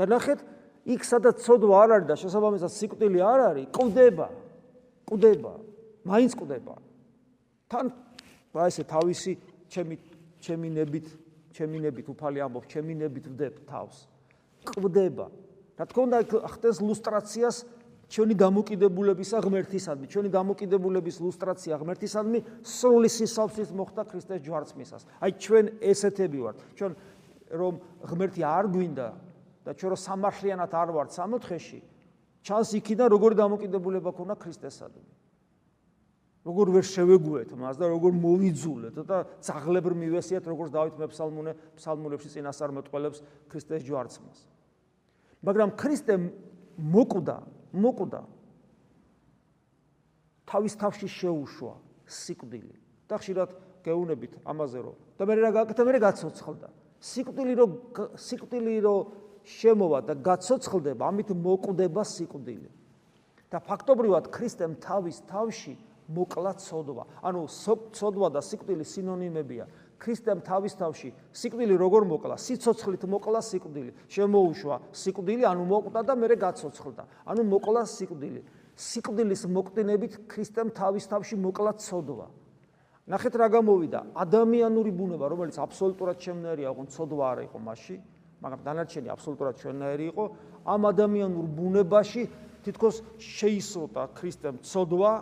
და 0.00 0.08
ნახეთ 0.08 0.40
იქ 0.88 1.04
სადაც 1.04 1.44
ცოდვა 1.44 1.84
არ 1.84 1.90
არის 2.00 2.08
და 2.08 2.16
შესაბამისად 2.24 2.72
სიკვდილი 2.72 3.20
არ 3.20 3.40
არის 3.52 3.66
კვდება 3.76 4.28
კვდება 5.12 5.52
მაინც 6.08 6.32
კვდება 6.40 6.74
თან 7.68 7.92
რა 8.56 8.64
ესე 8.72 8.88
თავისი 8.88 9.36
ჩემი 9.70 10.00
ჩემი 10.40 10.72
ნებით, 10.72 11.06
ჩემი 11.52 11.78
ნებით 11.84 12.08
უფალი 12.10 12.40
ამბობ, 12.40 12.64
ჩემი 12.72 12.96
ნებით 12.96 13.28
ვდებ 13.28 13.54
თავს. 13.68 14.08
ყვდება. 14.64 15.28
რა 15.76 15.84
თქმა 15.88 16.02
უნდა, 16.08 16.18
ხდეს 16.56 16.76
ლუსტრაციას 16.80 17.56
ჩვენი 18.10 18.34
დამოკიდებულებისა 18.34 19.38
ღმერთისადმი, 19.44 20.06
ჩვენი 20.10 20.28
დამოკიდებულების 20.34 21.16
ლუსტრაცია 21.22 21.78
ღმერთისადმი 21.80 22.38
სრული 22.64 23.08
სისავსით 23.08 23.70
მოხდა 23.70 24.02
ქრისტეს 24.10 24.40
ჯვარცმისას. 24.44 25.02
აი 25.22 25.30
ჩვენ 25.40 25.64
ესეთები 25.78 26.38
ვართ. 26.42 26.58
ჩვენ 26.74 26.92
რომ 27.54 27.74
ღმერთი 28.02 28.42
არ 28.44 28.64
გვინდა 28.66 29.06
და 29.64 29.70
ჩვენ 29.76 29.90
რომ 29.92 30.00
სამართლიანად 30.00 30.72
არ 30.72 30.88
ვართ 30.96 31.10
სამოთხეში, 31.16 31.80
ჩანს 32.44 32.70
იქიდან 32.80 33.08
როგორი 33.12 33.34
დამოკიდებულება 33.36 34.10
ქონა 34.16 34.34
ქრისტესადმი. 34.40 35.10
როგორ 36.40 36.66
ვერ 36.72 36.84
შევეგუეთ 36.88 37.50
მას 37.52 37.76
და 37.76 37.84
როგორ 37.92 38.12
მოვიძულეთ 38.16 38.96
და 39.04 39.28
ძაღლებ 39.44 39.92
მივესიათ 39.92 40.44
როგორც 40.48 40.70
დავით 40.72 40.94
მეფსალმუნე 40.96 41.52
ფსალმუნებში 41.76 42.28
წინასწარ 42.32 42.70
მეტყველებს 42.80 43.18
ქრისტეს 43.52 43.84
ჯვარცმას 43.84 44.38
მაგრამ 45.44 45.70
ქრისტე 45.76 46.14
მოკვდა 46.80 47.36
მოკვდა. 47.70 48.22
თავის 50.50 50.74
თავში 50.74 51.06
შეუშვა 51.06 51.74
სიკვდილი. 52.10 52.74
და 53.10 53.18
ხშირად 53.18 53.50
გეუნებით 53.82 54.38
ამაზე 54.46 54.78
რომ 54.82 54.96
და 55.18 55.22
მე 55.26 55.34
რა 55.38 55.50
გაკეთე 55.50 55.82
მე 55.82 55.98
გაცოცხლდა? 55.98 56.68
სიკვდილი 57.00 57.54
რომ 57.58 57.70
სიკვდილი 58.14 58.74
რომ 58.86 59.00
შემოვა 59.44 60.00
და 60.06 60.14
გაცოცხლდება 60.20 61.04
ამით 61.10 61.30
მოკვდება 61.34 62.02
სიკვდილი 62.04 62.70
და 63.50 63.58
ფაქტობრივად 63.58 64.30
ქრისტემ 64.30 64.78
თავის 64.78 65.26
თავში 65.26 65.74
მოკლა 66.10 66.52
ცოდვა. 66.58 67.04
ანუ 67.22 67.46
ცოდვა 67.94 68.28
და 68.34 68.40
სიკვდილი 68.42 68.84
სინონიმებია. 68.86 69.66
ქრისტემ 70.00 70.40
თავისთავში 70.40 71.12
სიკვდილი 71.34 71.74
როგორ 71.76 72.02
მოკლა? 72.08 72.34
სიცოცხლით 72.40 73.04
მოკლა 73.04 73.40
სიკვდილი. 73.44 73.92
შემოუშვა 74.08 74.76
სიკვდილი, 74.96 75.42
ანუ 75.44 75.62
მოკვდა 75.66 76.00
და 76.08 76.14
მეორე 76.16 76.36
გაცოცხლდა. 76.40 77.04
ანუ 77.26 77.42
მოკლა 77.44 77.82
სიკვდილი. 77.84 78.40
სიკვდილის 78.80 79.42
მოკვდინებით 79.50 80.12
ქრისტემ 80.30 80.72
თავისთავში 80.72 81.36
მოკლა 81.36 81.72
ცოდვა. 81.76 82.26
ნახეთ 83.10 83.34
რა 83.36 83.46
გამოვიდა? 83.50 84.00
ადამიანური 84.14 84.90
ბუნება, 84.94 85.26
რომელიც 85.28 85.56
აბსოლუტურად 85.58 86.16
შემნაირია, 86.16 86.70
ოღონ 86.70 86.86
ცოდვა 86.94 87.24
არ 87.34 87.38
იყო 87.50 87.58
მასში, 87.58 87.96
მაგრამ 88.40 88.60
დანარჩენი 88.64 89.08
აბსოლუტურად 89.12 89.56
შემნაირი 89.60 90.04
იყო. 90.10 90.24
ამ 90.64 90.80
ადამიანურ 90.90 91.46
ბუნებაში 91.56 92.22
თითქოს 92.64 92.96
შეისრუტა 93.20 94.02
ქრისტემ 94.16 94.56
ცოდვა 94.64 95.12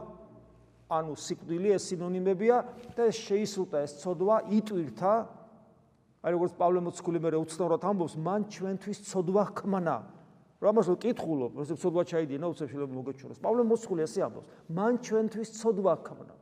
ანუ 0.89 1.13
სიკვდილი 1.19 1.69
ეს 1.75 1.83
სინონიმებია 1.91 2.57
და 2.97 3.11
შეისრულა 3.13 3.79
ეს 3.85 3.93
ცოდვა 4.03 4.37
იტვირთა. 4.59 5.15
აი 6.19 6.31
როგორც 6.35 6.53
პავლე 6.59 6.81
მოციქული 6.83 7.19
მე 7.23 7.39
უცნაურად 7.43 7.83
ამბობს 7.91 8.15
მან 8.19 8.41
ჩვენთვის 8.51 8.99
ცოდვა 9.07 9.45
ხმნა 9.55 9.97
რამას 10.59 10.87
ვკითხულობ 10.91 11.53
ეს 11.63 11.71
ცოდვა 11.79 12.03
ჩაიდინა 12.11 12.47
უცებ 12.51 12.67
შეიძლება 12.67 12.95
მოგეჩვენოს. 12.99 13.39
პავლე 13.39 13.63
მოციქული 13.71 14.01
ესე 14.03 14.21
ამბობს 14.27 14.49
მან 14.75 14.93
ჩვენთვის 14.99 15.49
ცოდვა 15.63 15.95
ხმნა 16.03 16.35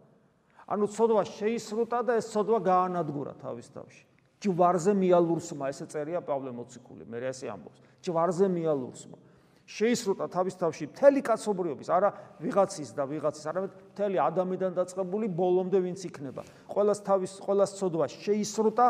ანუ 0.66 0.84
ცოდვა 0.96 1.22
შეისრულა 1.28 1.98
და 2.08 2.12
ეს 2.16 2.26
ცოდვა 2.32 2.58
გაანადგურა 2.64 3.32
თავის 3.38 3.68
თავში 3.76 4.15
ჯვარზე 4.42 4.92
მიალურსმა 4.96 5.70
ესე 5.72 5.86
წერია 5.88 6.20
პავლე 6.20 6.52
მოციქული 6.52 7.08
მე 7.08 7.22
ესე 7.30 7.48
ამბობს 7.52 7.80
ჯვარზე 8.04 8.46
მიალურსმა 8.52 9.18
შეისრულა 9.66 10.28
თავის 10.30 10.54
თავში 10.60 10.86
მთელი 10.94 11.20
კაცობრიობის, 11.26 11.88
არა 11.90 12.10
ვიღაცის 12.38 12.90
და 12.94 13.02
ვიღაცის, 13.10 13.46
არამედ 13.50 13.72
მთელი 13.98 14.16
ადამიანიდან 14.22 14.76
დაწყებული 14.78 15.26
ბოლომდე 15.26 15.78
ვინც 15.82 16.06
იქნება. 16.06 16.46
ყოველას 16.70 17.02
თავის 17.02 17.32
ყოველას 17.42 17.74
ცოდვა 17.74 18.06
შეისრულა 18.14 18.86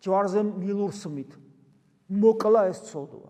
ჯვარზე 0.00 0.40
მილურსმით. 0.56 1.30
მოკლა 2.10 2.62
ეს 2.72 2.80
ცოდვა. 2.88 3.28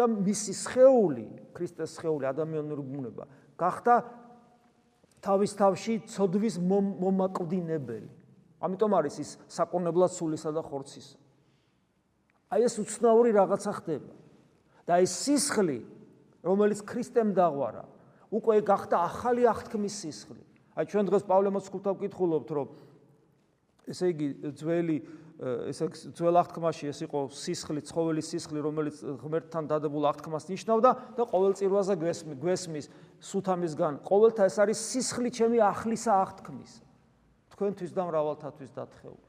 და 0.00 0.06
მისი 0.08 0.52
სხეული, 0.56 1.26
ქრისტეს 1.52 2.00
სხეული 2.00 2.24
ადამიანური 2.24 2.82
ბუნება, 2.88 3.24
გახდა 3.60 3.94
თავის 5.20 5.52
თავში 5.60 5.94
ცოდვის 6.08 6.56
მომაკვდინებელი. 6.56 8.08
ამიტომ 8.60 8.92
არის 9.00 9.16
ის 9.24 9.30
საკონებლად 9.48 10.12
სულისა 10.12 10.52
და 10.52 10.62
ხორცის. 10.64 11.16
აი 12.50 12.60
ეს 12.66 12.74
უცნაური 12.82 13.30
რაღაცა 13.36 13.72
ხდება. 13.80 14.12
და 14.90 14.98
ეს 14.98 15.12
სისხლი 15.22 15.78
რომელიც 16.42 16.82
ქრისტემ 16.82 17.30
დაღვარა 17.36 17.84
უკვე 18.34 18.58
გახდა 18.66 18.96
ახალი 19.06 19.46
აღთქმის 19.46 19.94
სისხლი 20.02 20.42
აი 20.74 20.84
ჩვენ 20.90 21.04
დღეს 21.06 21.24
პავლე 21.30 21.50
მოციქულთან 21.54 21.94
ვკითხულობთ 21.94 22.50
რომ 22.58 22.68
ესე 23.86 24.06
იგი 24.10 24.28
ძველი 24.58 24.96
ესე 25.40 25.86
ძველ 26.12 26.36
აღთქმაში 26.36 26.90
ეს 26.92 26.98
იყო 27.06 27.20
სისხლი, 27.32 27.80
ცხოველის 27.88 28.28
სისხლი, 28.28 28.60
რომელიც 28.60 28.96
ღმერთთან 29.22 29.70
დადებულ 29.72 30.04
აღთქმას 30.12 30.44
ნიშნავდა 30.52 30.90
და 31.16 31.24
ყოველწირვაზე 31.32 31.96
გვესმის 32.36 32.90
სუთამისგან. 33.24 34.04
ყოველთა 34.04 34.42
ეს 34.44 34.56
არის 34.60 34.78
სისხლი 34.92 35.32
ჩემი 35.32 35.64
ახლისა 35.64 36.12
აღთქმის. 36.12 36.72
თქვენთვის 37.60 37.92
და 37.92 38.02
მრავალთათვის 38.08 38.70
დათხეული. 38.72 39.28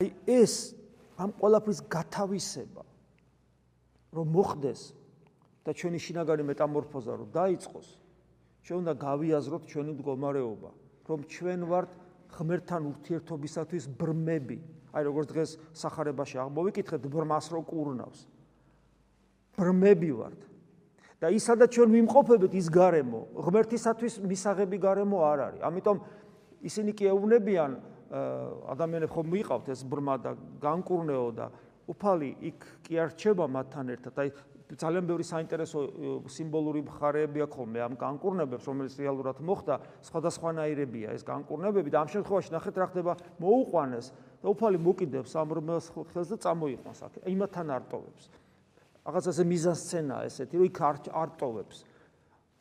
აი 0.00 0.08
ეს 0.32 0.54
ამ 1.20 1.30
ყოლაფრის 1.36 1.80
გათავისება 1.92 2.84
რომ 4.16 4.26
მოხდეს 4.32 4.80
და 5.60 5.70
ჩვენი 5.76 5.98
შინაგანი 6.00 6.42
მეტამორფოზა 6.48 7.12
რომ 7.20 7.28
დაიწყოს, 7.36 7.88
ჩვენ 8.64 8.78
უნდა 8.80 8.94
გავიაზროთ 8.96 9.62
ჩვენი 9.68 9.92
მდგომარეობა, 9.92 10.70
რომ 11.04 11.20
ჩვენ 11.28 11.60
ვართ 11.68 11.90
ღმერთთან 12.32 12.82
ურთიერთობისათვის 12.96 13.84
ბრმები. 13.92 14.58
აი 14.96 15.02
როგორც 15.04 15.26
დღეს 15.36 15.50
სახარებაში 15.76 16.36
აღმოვიკითხეთ, 16.40 17.02
ბრმას 17.12 17.46
რო 17.52 17.60
კურნავს. 17.60 18.20
ბრმები 19.60 20.10
ვართ. 20.16 20.40
და 21.20 21.32
ისადაც 21.32 21.70
ჩვენ 21.72 21.88
ვიმყოფებით 21.96 22.52
ის 22.60 22.68
გარემო, 22.68 23.20
ღმერთისათვის 23.40 24.14
მისაღები 24.20 24.76
გარემო 24.76 25.18
არ 25.24 25.38
არის. 25.46 25.60
ამიტომ 25.64 25.96
ისინი 26.66 26.90
კი 26.92 27.04
ეუბნებიან 27.08 27.70
ადამიანებს 28.72 29.12
ხომ 29.16 29.26
მიყავთ 29.32 29.66
ეს 29.72 29.80
ბრმა 29.82 30.14
და 30.22 30.30
განკურნეო 30.62 31.28
და 31.34 31.46
უფალი 31.88 32.30
იქ 32.52 32.60
კი 32.84 32.94
არ 33.00 33.08
რჩება 33.16 33.46
მათთან 33.48 33.86
ერთად. 33.96 34.14
აი 34.14 34.28
ძალიან 34.66 35.04
ბევრი 35.06 35.22
საინტერესო 35.22 35.78
სიმბოლური 36.26 36.82
მხარეები 36.90 37.38
აქვს 37.46 37.54
ხოლმე 37.54 37.80
ამ 37.86 37.94
განკურნებებს, 37.94 38.66
რომელიც 38.66 38.94
რეალურად 38.98 39.38
მოხდა, 39.38 39.74
სხვადასხვანაირებია 40.02 41.14
ეს 41.14 41.22
განკურნებები 41.22 41.90
და 41.94 42.02
ამ 42.02 42.08
შემთხვევაში 42.10 42.50
ნახეთ 42.50 42.74
რა 42.82 42.86
ხდება, 42.90 43.12
მოუყვანეს 43.38 44.06
და 44.42 44.46
უფალი 44.50 44.78
მოკიდებს 44.82 45.32
ამ 45.38 45.48
რომელს 45.54 45.86
ხელს 45.94 46.28
და 46.34 46.36
წამოიყვანს 46.42 47.00
აქ. 47.06 47.12
იმათთან 47.30 47.66
არტოვებს. 47.78 48.24
რაღაცაზე 49.06 49.42
მიზანსცენაა 49.46 50.22
ესეთი, 50.26 50.54
რომ 50.58 50.66
იქ 50.66 50.78
არტოვებს. 51.14 51.76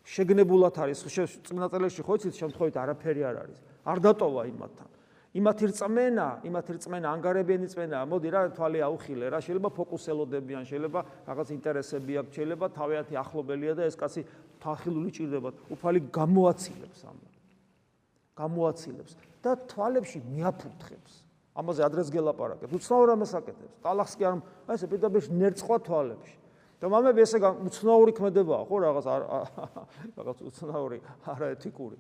შეგნებულად 0.06 0.76
არის, 0.78 1.00
წმინდა 1.42 1.68
წელში 1.74 2.02
ხო 2.06 2.14
იცით 2.22 2.36
შემთხვევით 2.38 2.76
არაფერი 2.78 3.22
არ 3.26 3.36
არის. 3.42 3.60
არ 3.90 3.98
დატოვა 4.06 4.42
იმათთან. 4.54 4.90
იმათი 5.36 5.66
რწმენა, 5.68 6.28
იმათი 6.48 6.72
რწმენა 6.78 7.08
ანგარებიანი 7.12 7.66
რწმენა, 7.68 7.98
მოდი 8.08 8.30
რა 8.32 8.42
თვალი 8.56 8.80
აუხილე 8.88 9.26
რა, 9.34 9.40
შეიძლება 9.44 9.70
ფოკუსელოდებიან, 9.76 10.64
შეიძლება 10.64 11.00
რაღაც 11.28 11.48
ინტერესები 11.58 12.14
აქვს, 12.22 12.32
შეიძლება 12.40 12.66
თავიანთი 12.72 13.16
ახლობელია 13.20 13.74
და 13.76 13.84
ეს 13.90 13.96
კაცი 14.00 14.22
თახილული 14.64 15.10
ჭირდება, 15.12 15.50
უფალი 15.76 16.00
გამოაცილებს 16.14 17.00
ამ. 17.04 17.18
გამოაცილებს 18.36 19.12
და 19.44 19.52
თვალებში 19.68 20.20
მიაფურთხებს. 20.24 21.25
ამაზე 21.56 21.82
ადრეს 21.88 22.12
გელაპარაკეთ. 22.12 22.70
უცნაურ 22.76 23.10
ამას 23.16 23.32
აკეთებს. 23.40 23.76
ტალახს 23.84 24.14
კი 24.20 24.24
არ, 24.28 24.34
აი 24.68 24.76
ესე 24.76 24.88
პირდაპირ 24.92 25.24
ნერწყვა 25.32 25.78
თვალებში. 25.88 26.36
და 26.76 26.86
მამები 26.92 27.20
ესე 27.24 27.40
უცნაური 27.40 28.12
ქმედებაა, 28.12 28.64
ხო 28.68 28.76
რაღაც 28.84 29.06
რაღაც 30.20 30.38
უცნაური 30.44 30.98
არაეთიკური. 31.24 31.96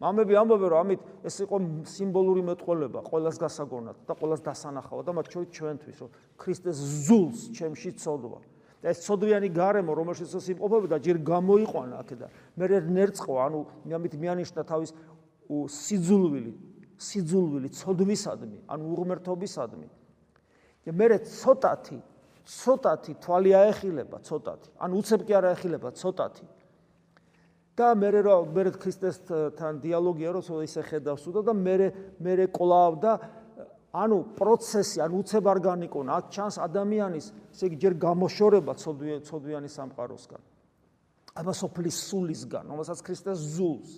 მამები 0.00 0.36
ამბობენ 0.40 0.70
რომ 0.72 0.80
ამით 0.80 1.00
ეს 1.28 1.36
იყო 1.44 1.56
სიმბოლური 1.92 2.42
მეტყოლება 2.48 3.02
ყოველას 3.04 3.36
გასაგონად 3.36 3.96
და 4.08 4.14
ყოველას 4.16 4.40
დასანახავად 4.48 5.04
და 5.04 5.12
მათ 5.12 5.26
შორის 5.28 5.50
ჩვენთვის 5.52 5.98
რომ 6.00 6.10
ქრისტეს 6.40 6.78
ზულს 7.04 7.40
ჩემში 7.52 7.92
წოდვა 8.00 8.40
და 8.80 8.86
ეს 8.96 9.04
წოდვიანი 9.04 9.48
გარემო 9.52 9.92
რომელშიც 9.92 10.32
ის 10.40 10.46
იმყოფება 10.56 10.88
და 10.88 10.98
ჯერ 11.04 11.20
გამოიყვანა 11.20 12.00
აქედან 12.00 12.30
მე 12.56 12.80
ნერწყო 12.96 13.34
ანუ 13.44 13.60
ამით 13.92 14.14
მიანიშნა 14.24 14.62
თავის 14.64 14.96
სიძულვილი 15.68 16.52
სიძულვილი 17.00 17.68
წოდვისადმი 17.80 18.58
ანუ 18.68 18.84
უღმერთობისადმი 18.94 19.88
და 20.86 20.92
მე 20.96 21.06
ცოტათი 21.24 21.98
ცოტათი 22.50 23.12
თვალი 23.22 23.52
აეხილება 23.54 24.18
ცოტათი. 24.26 24.70
ანუ 24.80 24.94
უცებ 25.00 25.20
კი 25.26 25.32
არ 25.38 25.44
აეხილება 25.54 25.90
ცოტათი. 25.94 26.46
და 27.80 27.94
მე 27.96 28.08
რა 28.12 28.34
მე 28.52 28.62
ქრისტესთან 28.76 29.74
დიალოგია 29.80 30.30
რო 30.36 30.42
ისე 30.68 30.82
ხედავს 30.84 31.24
უდო 31.32 31.40
და 31.48 31.52
მე 31.56 31.76
მე 32.20 32.46
კლავ 32.52 32.92
და 33.00 33.12
ანუ 33.96 34.18
პროცესი 34.36 35.00
ანუ 35.00 35.14
უცებ 35.24 35.44
არ 35.48 35.58
განიკონა 35.64 36.10
აქ 36.20 36.26
ჩანს 36.34 36.56
ადამიანის 36.60 37.26
ესე 37.54 37.64
იგი 37.70 37.76
ჯერ 37.80 37.94
გამოშორება 38.04 38.72
ცოდვიანი 38.76 39.70
სამყაროსგან. 39.72 40.42
აბა 41.40 41.52
სოფლის 41.56 41.96
სულისგან 42.10 42.64
რომელსაც 42.68 42.98
ქრისტეს 43.00 43.38
ზულს 43.56 43.90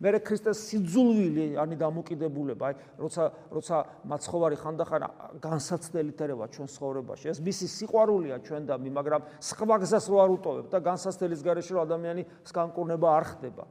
მე 0.00 0.16
ქრისტეს 0.24 0.58
სიძულვილი 0.64 1.60
ანი 1.60 1.76
დამოკიდებულება 1.76 2.64
აი 2.70 2.74
როცა 3.04 3.24
როცა 3.52 3.76
მაცხოვარი 4.08 4.56
ხანდახან 4.56 5.02
განსაცდელი 5.44 6.12
თერება 6.16 6.48
ჩვენ 6.48 6.68
ცხოვრებაში. 6.72 7.24
ეს 7.28 7.38
მისი 7.44 7.66
სიყვარულია 7.68 8.36
ჩვენდამი 8.40 8.90
მაგრამ 8.96 9.22
სხვა 9.44 9.76
გზას 9.84 10.06
რო 10.08 10.16
არ 10.24 10.30
უტოვებ 10.40 10.66
და 10.72 10.78
განსაცდელის 10.80 11.44
გარეშე 11.44 11.72
რო 11.76 11.80
ადამიანი 11.84 12.22
სკანკურნება 12.48 13.08
არ 13.12 13.24
ხდება. 13.28 13.64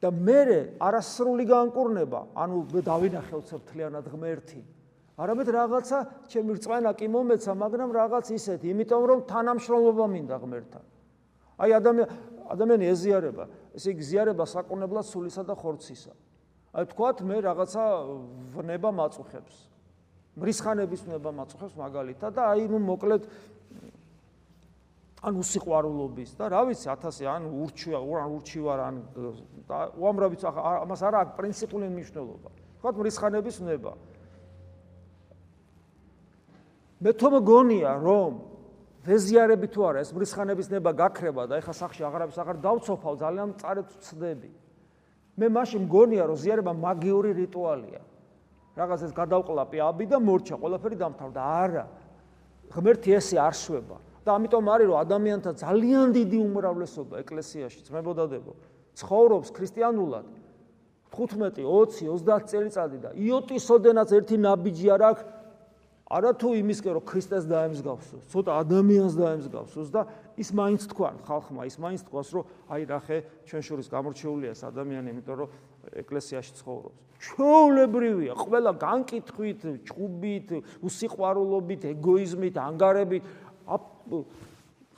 და 0.00 0.08
მე 0.10 0.42
არასრული 0.80 1.44
განკურნება 1.44 2.20
ანუ 2.34 2.82
დავინახე 2.82 3.34
უცებთლიანად 3.36 4.04
ღმერთი. 4.08 4.60
არამედ 5.20 5.48
რაღაცა 5.52 5.98
ჩემი 6.32 6.56
რწმენა 6.56 6.90
კი 6.96 7.06
მომეცა 7.12 7.52
მაგრამ 7.52 7.90
რაღაც 7.92 8.26
ისეთი 8.32 8.66
იმიტომ 8.72 9.02
რომ 9.04 9.18
თანამშრომლობა 9.28 10.04
მინდა 10.08 10.36
ღმერთთან. 10.40 10.84
აი 11.60 11.70
ადამიანი 11.76 12.08
ადამიანი 12.50 12.84
ეზიარება 12.90 13.46
ესე 13.78 13.94
იგი 13.94 14.04
ზიარება 14.10 14.44
საკონებლად 14.50 15.06
სულისა 15.06 15.44
და 15.46 15.54
ხორცისა. 15.54 16.12
აი 16.74 16.84
თქვათ 16.90 17.22
მე 17.26 17.36
რაღაცა 17.46 17.84
ვნება 18.54 18.90
მაწუხებს. 18.90 19.54
მრისხანების 20.38 21.00
ვნება 21.06 21.30
მაწუხებს 21.34 21.74
მაგალითად 21.78 22.30
და 22.34 22.42
აი 22.54 22.66
ნუ 22.70 22.78
მოკლედ 22.86 23.22
ან 25.20 25.36
უსიყვარულობის 25.36 26.30
და 26.38 26.48
რა 26.48 26.62
ვიცი 26.70 26.88
1000 26.88 27.28
ან 27.28 27.42
ურჩია 27.44 27.98
ან 28.00 28.28
ურჩივარ 28.40 28.78
ან 28.80 28.94
და 29.68 29.78
უამრავი 30.00 30.36
ამას 30.40 31.00
არა 31.04 31.18
აქვს 31.26 31.34
პრინციპული 31.36 31.86
მნიშვნელობა. 31.92 32.48
თქვათ 32.80 32.94
მრისხანების 32.96 33.56
ვნება. 33.60 33.92
მე 37.00 37.10
თვითონ 37.16 37.32
მგონია 37.40 37.92
რომ 38.00 38.49
ვეზიარები 39.06 39.66
თუ 39.72 39.80
არა 39.90 40.00
ეს 40.04 40.10
მრისხანების 40.12 40.68
ნება 40.72 40.90
გაქრება 40.92 41.46
და 41.48 41.60
ეხა 41.62 41.72
სახში 41.72 42.04
აღარაფის 42.04 42.38
აღარ 42.42 42.56
დავწოფავ 42.60 43.14
ძალიან 43.22 43.54
წარეთ 43.60 43.88
ვწდები 43.96 44.50
მე 45.40 45.48
მაშინ 45.56 45.86
მგონია 45.86 46.24
რომ 46.28 46.36
ზიარება 46.36 46.72
მაგიური 46.76 47.32
რიტუალია. 47.32 48.02
რაღაც 48.76 49.00
ეს 49.08 49.12
გადავყლაპი 49.16 49.78
აბი 49.88 50.06
და 50.12 50.18
მორჩა 50.20 50.56
ყველაფერი 50.60 50.96
დამთავრდა. 51.00 51.40
არა. 51.40 51.84
ღმერთი 52.70 53.10
ესე 53.16 53.36
არ 53.40 53.54
შვება. 53.56 53.96
და 54.20 54.30
ამიტომ 54.36 54.64
არის 54.68 54.86
რომ 54.90 54.98
ადამიანთა 55.00 55.50
ძალიან 55.64 56.06
დიდი 56.12 56.38
უმრავლესობა 56.44 57.14
ეკლესიაში 57.24 57.80
ძმებოდადებო 57.88 58.52
ცხოვრობს 59.00 59.48
ქრისტიანულად. 59.56 60.26
15 61.10 61.56
20 61.64 62.20
30 62.20 62.44
წელიწადი 62.50 62.98
და 63.00 63.10
იოტისოდენაც 63.16 64.08
ერთი 64.12 64.36
ნაბიჯი 64.44 64.86
არ 64.94 65.02
აქვს 65.08 65.22
არა 66.10 66.32
თუ 66.34 66.48
იმისკენ 66.58 66.96
რომ 66.98 67.04
ქრისტეს 67.06 67.44
დაემსგავსოს, 67.46 68.24
ცოტა 68.34 68.52
ადამიანს 68.66 69.14
დაემსგავსოს 69.14 69.88
და 69.94 70.02
ის 70.34 70.50
მაინც 70.50 70.82
თქვან 70.90 71.22
ხალხმა, 71.22 71.62
ის 71.70 71.76
მაინც 71.78 72.00
თქვას, 72.10 72.28
რომ 72.34 72.44
აი 72.66 72.82
რახე 72.90 73.18
ჩვენ 73.46 73.62
შორის 73.62 73.86
გამორჩეულია 73.94 74.50
ეს 74.50 74.62
ადამიანი, 74.66 75.06
იმიტომ 75.14 75.36
რომ 75.38 75.48
ეკლესიაში 76.02 76.52
ცხოვრობს. 76.58 76.98
ჩვეულებრივია, 77.20 78.32
ყველა 78.42 78.72
განკითხვით, 78.80 79.60
ჭუბით, 79.86 80.48
უსიყვარულობით, 80.82 81.82
ეგოიზმით, 81.94 82.56
ანგარებით, 82.58 83.22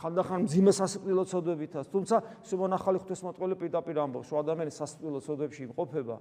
ხანდახან 0.00 0.48
ძიმე 0.48 0.72
სასიკვდილო 0.74 1.24
ცოდებითაც, 1.28 1.86
თუმცა 1.92 2.16
სიმონ 2.42 2.72
ახალი 2.74 2.98
ღვთისმოწყალე 3.04 3.54
პირდაპირ 3.60 3.96
ამბობს, 4.02 4.28
რომ 4.32 4.38
ადამიანი 4.42 4.72
სასიკვდილო 4.74 5.20
ცოდებში 5.22 5.60
იმყოფება, 5.68 6.16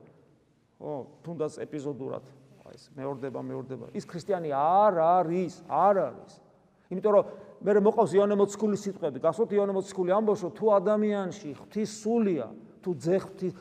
ხო, 0.77 0.93
თუნდაც 1.25 1.53
ეპიზოდურად 1.65 2.23
ეს 2.71 2.89
მეორდება 2.95 3.39
მეორდება. 3.43 3.85
ის 3.93 4.05
ქრისტიანი 4.05 4.49
არ 4.55 4.93
არის 4.99 5.53
არ 5.67 5.95
არის. 6.07 6.33
იმიტომ 6.91 7.11
რომ 7.15 7.25
მე 7.61 7.71
მოყავს 7.87 8.11
იონე 8.15 8.35
მოციქულის 8.39 8.81
სიტყვები. 8.87 9.17
გასვოთ 9.21 9.49
იონე 9.53 9.73
მოციქული 9.75 10.11
ამბობს 10.11 10.41
რომ 10.47 10.51
თუ 10.55 10.65
ადამიანში 10.79 11.49
ღვთის 11.59 11.91
სულია 12.01 12.47
თუ 12.81 12.89
ძე 12.97 13.17
ღვთის 13.21 13.53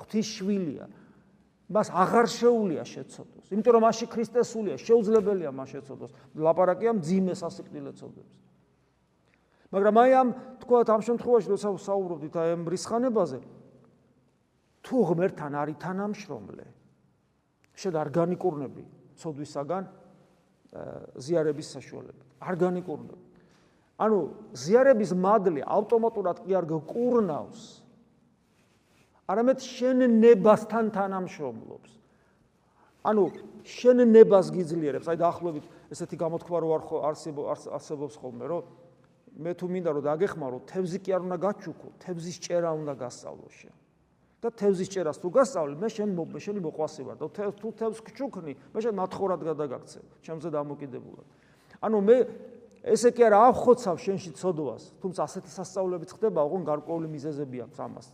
ღვთის 0.00 0.26
შვილია 0.26 0.86
მას 1.68 1.88
აღარ 1.92 2.26
შეუულია 2.32 2.82
შეცოდოს. 2.88 3.46
იმიტომ 3.52 3.72
რომ 3.76 3.82
მასში 3.84 4.06
ქრისტეს 4.08 4.48
სულია 4.48 4.76
შეუძლებელია 4.80 5.50
მას 5.52 5.68
შეცოდოს. 5.76 6.12
ლაპარაკია 6.32 6.92
მძიმე 6.96 7.34
სასიკვდილო 7.36 7.92
ცოდებს. 7.92 8.32
მაგრამ 9.68 9.94
აი 10.00 10.10
ამ 10.16 10.28
თქვა 10.64 10.78
ამ 10.88 11.02
შემთხვევაში 11.04 11.48
როცა 11.52 11.68
საუბრობდით 11.76 12.34
აი 12.40 12.48
ამ 12.56 12.62
რისხანებაზე 12.72 13.40
თუ 14.80 14.96
ღმერთთან 15.12 15.52
არის 15.60 15.76
თანამშრომლე 15.84 16.66
შედ 17.78 17.94
ორგანიკურნები 17.94 18.82
ცოდვისაგან 19.18 19.84
ზიარების 21.18 21.68
საშუალებით. 21.78 22.26
ორგანიკურნები. 22.42 23.24
ანუ 23.98 24.18
ზიარების 24.54 25.10
მადლი 25.14 25.62
ავტომატურად 25.64 26.42
კი 26.44 26.52
არ 26.58 26.64
გკურნავს. 26.70 27.62
არამედ 29.28 29.58
შენ 29.62 29.98
ნებასთან 30.22 30.90
თანამშრომლობს. 30.94 31.90
ანუ 33.04 33.22
შენ 33.64 34.04
ნებას 34.10 34.50
გიძლიერებს, 34.52 35.06
აი 35.08 35.16
დაახლოებით 35.16 35.64
ესეთი 35.92 36.16
გამოთქვა 36.18 36.58
რო 36.60 36.68
არ 36.76 36.82
არსებობს 37.78 38.14
ხოლმე, 38.20 38.44
რომ 38.48 38.62
მე 39.38 39.52
თუ 39.54 39.66
მინდა 39.70 39.90
რომ 39.94 40.02
დაგეხმარო, 40.02 40.56
თევზი 40.66 40.98
კი 40.98 41.10
არ 41.14 41.22
უნდა 41.30 41.36
გაჩუქო, 41.38 41.88
თევზის 42.02 42.36
ჭერა 42.42 42.70
უნდა 42.74 42.94
გასწავლო 42.98 43.48
შენ. 43.48 43.74
და 44.38 44.48
თევზის 44.54 44.88
ჭერას 44.88 45.18
თუ 45.18 45.28
გასწავლი, 45.34 45.74
მე 45.82 45.88
შენ 45.90 46.10
შენი 46.38 46.60
მოყვასი 46.62 47.02
ვარ 47.02 47.16
და 47.18 47.26
თუ 47.58 47.68
თევზს 47.74 48.00
გჩუქნი, 48.06 48.52
მე 48.70 48.78
შენ 48.78 48.94
მათხოვრად 48.94 49.40
გადაგაქცევ, 49.42 50.04
ჩემზე 50.22 50.48
დამოკიდებულად. 50.54 51.26
ანუ 51.82 51.98
მე 51.98 52.16
ესე 52.86 53.10
კი 53.10 53.22
არა 53.26 53.38
აღხოცავ 53.50 53.96
შენში 53.98 54.30
ცოდვას, 54.38 54.82
თუმცა 55.02 55.20
ასეთი 55.26 55.50
სასწაულებიც 55.50 56.10
ხდება, 56.14 56.40
ოღონ 56.46 56.62
გარკვეული 56.70 57.08
მიზეზები 57.10 57.66
აქვს 57.66 57.78
ამას. 57.82 58.06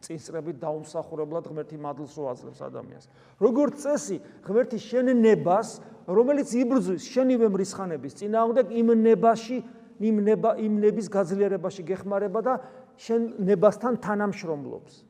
წინსწრებით 0.00 0.56
დაუმსახურებლად 0.60 1.44
ღმერთი 1.48 1.76
მადლს 1.76 2.16
როაძლევს 2.16 2.60
ადამიანს. 2.64 3.04
როგორც 3.36 3.74
წესი, 3.84 4.16
ღმერთი 4.44 4.78
შენ 4.80 5.06
ნებას, 5.20 5.80
რომელიც 6.08 6.48
იბრძვის 6.56 7.04
შენივე 7.04 7.46
მრისხანების 7.52 8.16
წინააღმდეგ 8.16 8.66
იმ 8.80 8.88
ნებაში, 8.96 9.56
იმ 10.00 10.16
ნება 10.24 10.56
იმ 10.56 10.72
ნების 10.80 11.06
გაძლიერებაში 11.12 11.82
გეხმარება 11.84 12.40
და 12.40 12.54
შენ 12.96 13.20
ნებასთან 13.44 14.00
თანამშრომლობს. 14.00 15.09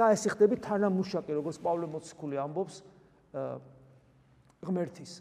და 0.00 0.08
ეს 0.16 0.24
ხდები 0.32 0.56
თანამუშაკი, 0.64 1.36
როგორც 1.36 1.56
პავლე 1.60 1.86
მოციქული 1.92 2.40
ამბობს, 2.40 2.76
ღმერთის. 4.64 5.12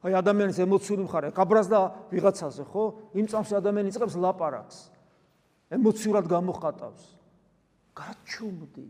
აი 0.00 0.12
ადამიანის 0.16 0.58
ემოციური 0.64 1.02
მხარე, 1.04 1.28
გაბრაზდა 1.36 1.78
ვიღაცაზე, 2.08 2.62
ხო? 2.72 2.84
იმ 3.20 3.26
წამს 3.28 3.50
ადამიანი 3.60 3.92
იწყებს 3.92 4.16
ლაპარაკს. 4.16 4.78
ემოციურად 5.76 6.24
გამოხატავს. 6.24 7.02
გაჩუმდი. 7.96 8.88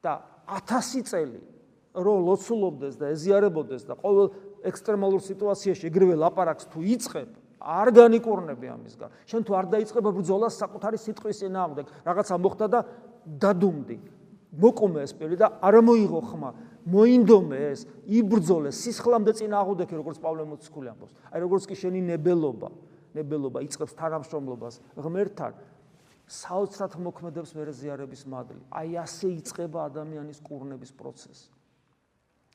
და 0.00 0.24
1000 0.48 1.04
წელი 1.04 1.40
რო 1.92 2.14
ლოცულობდეს 2.24 2.96
და 2.96 3.12
ეზიარებოდეს 3.12 3.84
და 3.84 3.94
ყოველ 4.00 4.32
ექსტრემალურ 4.64 5.20
სიტუაციაში 5.20 5.84
ეგრევე 5.90 6.16
ლაპარაკს 6.16 6.72
თუ 6.72 6.80
იწყებ, 6.80 7.30
არ 7.60 7.88
განიკურნები 7.92 8.66
ამისგან. 8.72 9.10
შენ 9.28 9.42
თუ 9.44 9.52
არ 9.60 9.66
დაიწყებ 9.76 10.04
ბრძოლას 10.16 10.56
საკუთარი 10.56 10.96
სიტყვის 10.96 11.36
წინააღმდეგ, 11.44 11.86
რაღაცა 12.08 12.34
მოხდა 12.40 12.66
და 12.72 12.80
დადუმდი. 13.26 13.98
მოკუმე 14.50 15.06
ეს 15.06 15.12
პირი 15.14 15.36
და 15.38 15.46
არ 15.62 15.78
მოიღო 15.84 16.20
ხმა. 16.26 16.50
მოინდომე 16.90 17.58
ეს, 17.70 17.84
იბრძოლე 18.08 18.72
სისხლამდე 18.72 19.32
წინააღმდეგ, 19.36 19.88
როგორც 20.00 20.18
პავლე 20.18 20.44
მოციქული 20.48 20.88
ამბობს. 20.90 21.14
აი 21.30 21.38
როგორც 21.44 21.64
კი 21.68 21.74
შენი 21.76 22.00
ნებელობა, 22.08 22.68
ნებელობა 23.14 23.58
იწყებს 23.68 23.94
თანამშრომლობას 24.00 24.74
ღმერთთან, 24.96 25.52
საოცრად 26.30 26.92
მოქმედებს 26.98 27.52
მერე 27.58 27.72
ზიარების 27.74 28.22
მადლი. 28.26 28.62
აი 28.70 28.90
ასე 29.02 29.26
იწყება 29.38 29.90
ადამიანის 29.90 30.38
კურნების 30.40 30.90
პროცესი. 30.94 31.50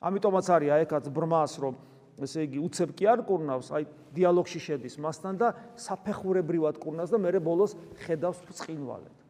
ამიტომაც 0.01 0.45
არის 0.51 0.69
აი 0.71 0.81
ეკაც 0.87 1.05
ბრმას 1.11 1.53
რომ 1.59 1.75
ესე 2.23 2.47
იგი 2.47 2.59
უცებ 2.63 2.89
კი 2.95 3.05
არ 3.11 3.19
კურნავს, 3.27 3.67
აი 3.75 3.83
დიალოგში 4.15 4.59
შედის 4.63 4.95
მასთან 4.95 5.33
და 5.35 5.47
საფეხურებრივად 5.75 6.79
კურნავს 6.79 7.11
და 7.11 7.19
მერე 7.19 7.39
ბოლოს 7.43 7.75
ხედავს 8.07 8.39
წინვალეთ. 8.55 9.24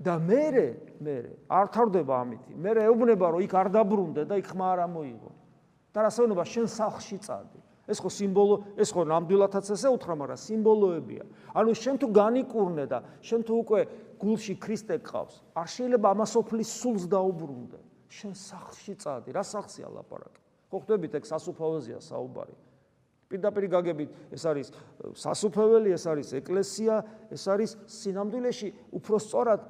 და 0.00 0.16
მერე 0.16 0.66
მერე 1.00 1.32
არ 1.48 1.66
თავდება 1.76 2.14
ამითი. 2.24 2.52
მერე 2.56 2.88
ეუბნება 2.88 3.26
რომ 3.36 3.44
იქ 3.44 3.52
არ 3.52 3.68
დაბრუნდე 3.76 4.22
და 4.24 4.34
იქ 4.40 4.46
ხმა 4.52 4.66
არ 4.72 4.80
ამოიღო. 4.88 5.30
და 5.92 5.98
რასაუნება 6.06 6.44
შენ 6.46 6.66
სახში 6.70 7.18
წადი. 7.20 7.60
ეს 7.90 7.98
ხო 7.98 8.10
სიმბოლო, 8.14 8.56
ეს 8.78 8.94
ხო 8.94 9.02
ნამდვილადაც 9.10 9.66
ესე 9.74 9.88
უთხრა, 9.90 10.14
მაგრამ 10.14 10.38
სიმბოლოებია. 10.38 11.24
ანუ 11.58 11.70
შენ 11.74 11.94
თუ 11.98 12.06
განიკურნე 12.14 12.84
და 12.86 12.98
შენ 13.18 13.40
თუ 13.42 13.52
უკვე 13.66 13.80
გულში 14.22 14.54
ქრისტე 14.62 14.96
ყავს, 15.02 15.42
არ 15.58 15.66
შეიძლება 15.66 16.06
ამასოფლის 16.14 16.70
სულს 16.70 17.04
დაუბრუნდე. 17.10 17.78
შენ 18.10 18.32
სახლში 18.38 18.94
წადი, 18.94 19.28
რა 19.34 19.42
სახლია 19.42 19.88
ლაპარაკი? 19.90 20.40
ხო 20.70 20.76
ხვდებით 20.78 21.12
ეგ 21.18 21.24
სასუფეველზია 21.26 21.98
საუბარი. 21.98 22.54
პირდაპირ 23.30 23.64
გაგებით, 23.70 24.10
ეს 24.34 24.42
არის 24.46 24.68
სასუფეველი, 25.14 25.94
ეს 25.94 26.04
არის 26.10 26.28
ეკლესია, 26.34 26.94
ეს 27.30 27.42
არის 27.46 27.70
სინამდვილეში 27.86 28.68
უფრო 28.90 29.16
სწორად 29.22 29.60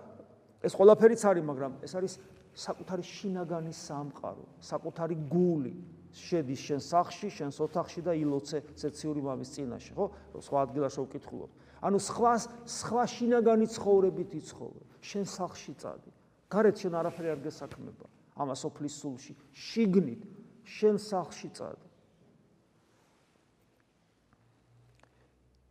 ეს 0.61 0.73
ყველაფერიც 0.77 1.23
არის, 1.25 1.45
მაგრამ 1.45 1.73
ეს 1.85 1.93
არის 1.97 2.13
საკუთარი 2.55 3.05
შინაგანი 3.05 3.73
სამყარო, 3.73 4.45
საკუთარი 4.61 5.17
გული. 5.31 5.75
შედის 6.11 6.59
შენ 6.59 6.81
სახში, 6.83 7.29
შენ 7.31 7.51
ოთახში 7.55 8.03
და 8.03 8.13
ილოცე 8.19 8.59
ცეციური 8.75 9.23
მამის 9.23 9.51
წინაშე, 9.55 9.93
ხო? 9.95 10.07
სხვა 10.43 10.59
ადგილაში 10.67 11.01
ვკითხულობ. 11.07 11.51
ანუ 11.87 11.99
სხვა 12.03 12.33
სხვა 12.67 13.03
შინაგანი 13.15 13.67
ცხოვრებით 13.71 14.31
იცხოვე. 14.43 14.83
შენ 15.07 15.25
სახში 15.31 15.73
წადი. 15.79 16.11
გარეთ 16.51 16.77
შენ 16.83 16.93
არაფერი 16.99 17.29
არ 17.31 17.41
გესაქმება. 17.47 18.07
ამას 18.43 18.61
ოფლის 18.67 18.95
სულში, 18.99 19.33
შიგნით 19.55 20.23
შენ 20.67 20.99
სახში 20.99 21.49
წადი. 21.55 21.91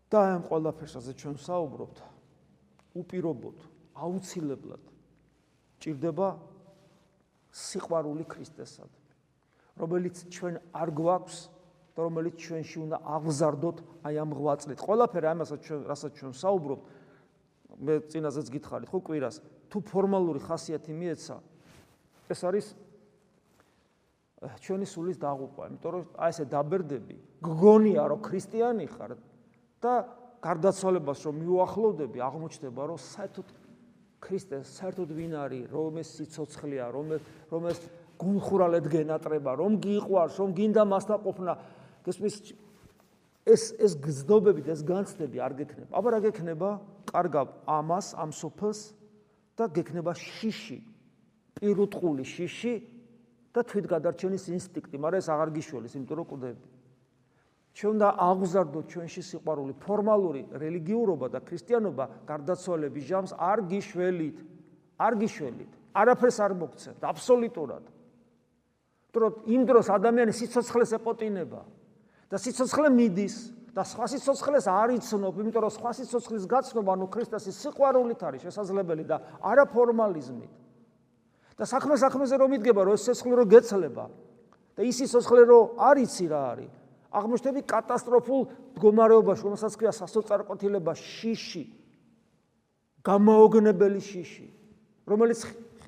და 0.10 0.19
ამ 0.41 0.41
ყველაფერსაზე 0.49 1.13
ჩვენ 1.21 1.36
საუბრობთ 1.38 1.97
უპირობოდ, 2.97 3.58
აუცილებლად 3.99 4.83
ჭირდება 5.79 6.27
სიყვარული 7.51 8.25
ქრისტესად. 8.29 8.91
რომელიც 9.79 10.15
ჩვენ 10.29 10.59
არ 10.75 10.89
გვაქვს 10.91 11.38
და 11.95 11.99
რომელიც 12.07 12.35
ჩვენში 12.39 12.77
უნდა 12.83 12.97
აღზარდოთ 13.15 13.77
აი 14.07 14.15
ამ 14.19 14.31
ღვაწლით. 14.35 14.79
ყველაფერი 14.79 15.27
ამასაც 15.33 15.59
ჩვენ 15.63 15.81
რასაც 15.88 16.12
ჩვენ 16.19 16.33
საუბრობთ 16.35 16.83
მე 17.79 17.93
წინაზეც 18.12 18.47
გითხარით 18.53 18.89
ხო 18.91 18.99
კვირას 19.07 19.35
თუ 19.71 19.77
ფორმალური 19.88 20.39
ხასიათი 20.43 20.93
მიეცა 20.99 21.38
ეს 22.29 22.41
არის 22.43 22.67
ჩვენი 24.39 24.88
სულის 24.88 25.17
დაღუპვა, 25.19 25.63
იმიტომ 25.67 25.91
რომ 25.91 26.03
აი 26.15 26.31
ესე 26.31 26.45
დაბერდები, 26.47 27.15
გგონია 27.43 28.03
რომ 28.07 28.19
ქრისტიანი 28.23 28.88
ხარ 28.88 29.12
და 29.83 29.93
გარდაცვალებას 30.39 31.19
რომ 31.27 31.35
მიუახლოვდები, 31.43 32.17
აღმოჩნდება 32.23 32.81
რომ 32.88 32.99
საერთოდ 33.03 33.47
ქრისტე 34.19 34.63
საერთოდ 34.67 35.10
ვინ 35.15 35.34
არის, 35.39 35.63
რომ 35.71 35.99
ეს 36.03 36.10
სიцоცხლეა, 36.19 36.86
რომ 36.91 37.08
რომ 37.49 37.63
ეს 37.71 37.79
გულხურალეთ 38.19 38.86
გენატრება, 38.91 39.51
რომ 39.55 39.71
გიყვარს, 39.79 40.36
რომ 40.39 40.49
გინდა 40.60 40.84
მასთან 40.84 41.19
ყოფნა. 41.23 41.51
გესმის 42.03 42.36
ეს 43.47 43.63
ეს 43.79 43.93
გზნობები 43.95 44.62
და 44.67 44.75
ეს 44.75 44.84
განცდები 44.84 45.38
არ 45.39 45.53
გექნება. 45.63 45.91
აბა 45.95 46.10
რა 46.12 46.19
გექნება? 46.27 46.69
კარგავ 47.10 47.47
ამას, 47.65 48.13
ამ 48.19 48.29
სოფელს 48.36 48.93
და 49.58 49.65
გექნება 49.71 50.13
შიში. 50.13 50.79
პირუტყული 51.58 52.23
შიში 52.23 52.73
და 53.55 53.63
თვითგადარჩენის 53.65 54.43
ინსტინქტი, 54.53 54.95
მაგრამ 54.99 55.19
ეს 55.19 55.27
აღარ 55.34 55.49
გიშველის, 55.55 55.95
იმიტომ 55.97 56.17
რომ 56.19 56.27
კვდები. 56.29 56.78
ჩვენ 57.73 57.95
და 58.01 58.10
აღზარდოთ 58.17 58.86
ჩვენში 58.89 59.21
სიყვარული, 59.29 59.73
ფორმალური 59.79 60.41
რელიგიურობა 60.51 61.27
და 61.29 61.39
ქრისტიანობა 61.45 62.05
გარდაცვალების 62.27 63.03
ჟამს 63.10 63.32
არ 63.38 63.60
გიშველით. 63.69 64.38
არ 64.99 65.13
გიშველით. 65.21 65.71
არაფერს 65.95 66.38
არ 66.39 66.53
მოგცემთ, 66.60 67.01
აბსოლუტურად. 67.03 67.84
რომ 69.10 69.34
იმ 69.49 69.62
დროს 69.65 69.89
ადამიანი 69.89 70.34
სიცოცხლეს 70.38 70.91
ეპოტინება 71.01 71.62
და 72.29 72.38
სიცოცხლე 72.38 72.89
მიდის 72.93 73.36
და 73.73 73.82
სხვა 73.82 74.05
სიცოცხლეს 74.05 74.65
არ 74.69 74.89
იცნობ, 75.01 75.34
იმიტომ 75.41 75.62
რომ 75.65 75.73
სხვა 75.73 75.91
სიცოცხლის 75.97 76.45
გაცნობა, 76.45 76.89
ანუ 76.93 77.05
ქრისტეს 77.10 77.45
სიყვარულით 77.49 78.21
არის 78.21 78.41
შესაძლებელი 78.45 79.03
და 79.10 79.17
არა 79.41 79.65
ფორმალიზმით. 79.65 80.53
და 81.60 81.65
საქმე 81.67 81.95
საქმეზე 81.99 82.36
რომ 82.39 82.51
იდგება, 82.55 82.82
რომ 82.88 82.93
ეს 82.95 83.03
სიცოცხლე 83.03 83.34
რო 83.36 83.45
გეცლება 83.51 84.05
და 84.79 84.82
ის 84.88 84.95
სიცოცხლე 84.95 85.41
რო 85.43 85.60
არ 85.75 85.95
იცი 86.08 86.25
რა 86.32 86.41
არის, 86.55 86.75
აღმოჩნდები 87.09 87.61
კატასტროფულ 87.65 88.41
მდგომარეობაში, 88.75 89.43
რომელსაც 89.47 89.73
ქვია 89.79 89.93
სასოწარკვეთილება 89.97 90.93
შიში. 90.93 91.63
გამოოგნებელი 93.01 94.01
შიში, 94.03 94.47
რომელიც 95.09 95.39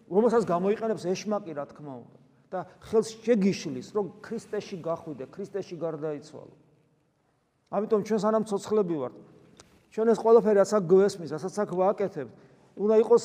რომელსაც 0.09 0.43
გამოიყენებს 0.49 1.03
ეშმაკი, 1.05 1.51
რა 1.53 1.65
თქმა 1.69 1.93
უნდა. 2.01 2.17
და 2.51 2.67
ხელს 2.83 3.15
შეგიშლის, 3.23 3.95
რომ 3.95 4.05
ქრისტეში 4.19 4.77
გახვიდე, 4.83 5.23
ქრისტეში 5.31 5.75
გარდაიცვალო. 5.79 6.55
ამიტომ 7.71 8.01
ჩვენ 8.03 8.19
სანამ 8.19 8.43
ცოცხლები 8.43 8.95
ვართ, 8.99 9.15
ჩვენ 9.95 10.07
ეს 10.11 10.19
ყველაფერი 10.19 10.57
რასაც 10.59 10.83
გვესმის, 10.83 11.31
რასაც 11.31 11.55
აქ 11.63 11.69
ვაკეთებთ, 11.79 12.33
უნდა 12.75 12.95
იყოს 13.07 13.23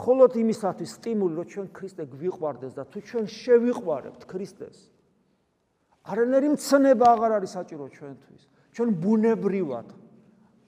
მხოლოდ 0.00 0.30
იმისათვის 0.40 0.90
სტიმული, 0.96 1.34
რომ 1.36 1.46
ჩვენ 1.52 1.66
ქრისტე 1.76 2.04
გვიყვარდეს 2.08 2.72
და 2.72 2.82
თუ 2.88 2.98
ჩვენ 3.04 3.24
შევიყვარებთ 3.28 4.22
ქრისტეს, 4.24 4.78
არანერი 6.04 6.48
მცნება 6.52 7.06
აღარ 7.16 7.32
არის 7.40 7.50
საჭირო 7.56 7.86
ჩვენთვის. 7.96 8.42
ჩვენ 8.76 8.88
ბუნებრივად 9.00 9.88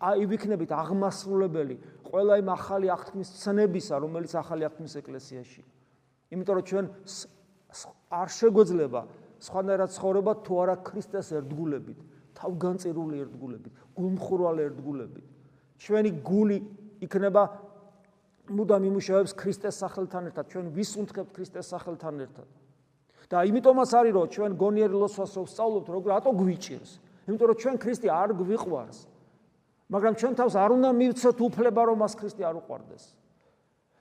აი 0.01 0.25
ვიქნებით 0.33 0.71
აღმასრულებელი 0.73 1.77
ყველა 2.09 2.35
იმ 2.41 2.49
ახალი 2.57 2.87
აღთქმის 2.95 3.29
ცნებისა, 3.43 3.95
რომელიც 4.01 4.33
ახალი 4.37 4.63
აღთქმის 4.69 4.95
ეკლესიაში. 5.01 5.63
იმიტომ 6.33 6.55
რომ 6.57 6.65
ჩვენ 6.71 6.87
არ 8.11 8.29
შეგვეძლება 8.39 9.01
სხვანაირად 9.41 9.91
ცხოვრება 9.97 10.33
თუ 10.47 10.53
არა 10.63 10.75
ქრისტეს 10.87 11.29
ერთგულებით, 11.37 11.99
თავგანწირული 12.37 13.17
ერთგულებით, 13.25 13.73
გულმხურვალ 13.97 14.57
ერთგულებით. 14.67 15.27
ჩვენი 15.77 16.11
გული 16.25 16.59
იქნება 17.05 17.43
მუდამ 18.57 18.83
იმუშავებს 18.89 19.33
ქრისტეს 19.37 19.77
სახელთან 19.83 20.23
ერთად, 20.31 20.45
ჩვენ 20.49 20.67
ვის 20.73 20.91
უნთქებთ 20.97 21.31
ქრისტეს 21.37 21.67
სახელთან 21.75 22.15
ერთად? 22.25 22.49
და 23.27 23.43
იმიტომაც 23.51 23.91
არის 23.99 24.13
რომ 24.15 24.27
ჩვენ 24.31 24.51
გონიერი 24.61 24.97
ლოცვას 25.03 25.33
რო 25.37 25.43
ვსწავლობთ 25.47 25.87
როგორ 25.97 26.11
ატო 26.17 26.31
გვიჭირს? 26.41 26.91
იმიტომ 27.27 27.47
რომ 27.51 27.57
ჩვენ 27.63 27.77
ქრისტე 27.83 28.09
არ 28.13 28.31
გვიყვარს. 28.39 28.99
მაგრამ 29.91 30.15
ჩვენ 30.21 30.33
თავს 30.39 30.55
არ 30.55 30.71
უნდა 30.77 30.91
მივცეთ 31.01 31.39
უფლება 31.47 31.81
რომ 31.91 31.97
მას 32.03 32.13
ქრისტე 32.21 32.43
არ 32.47 32.57
უყვარდეს. 32.63 33.05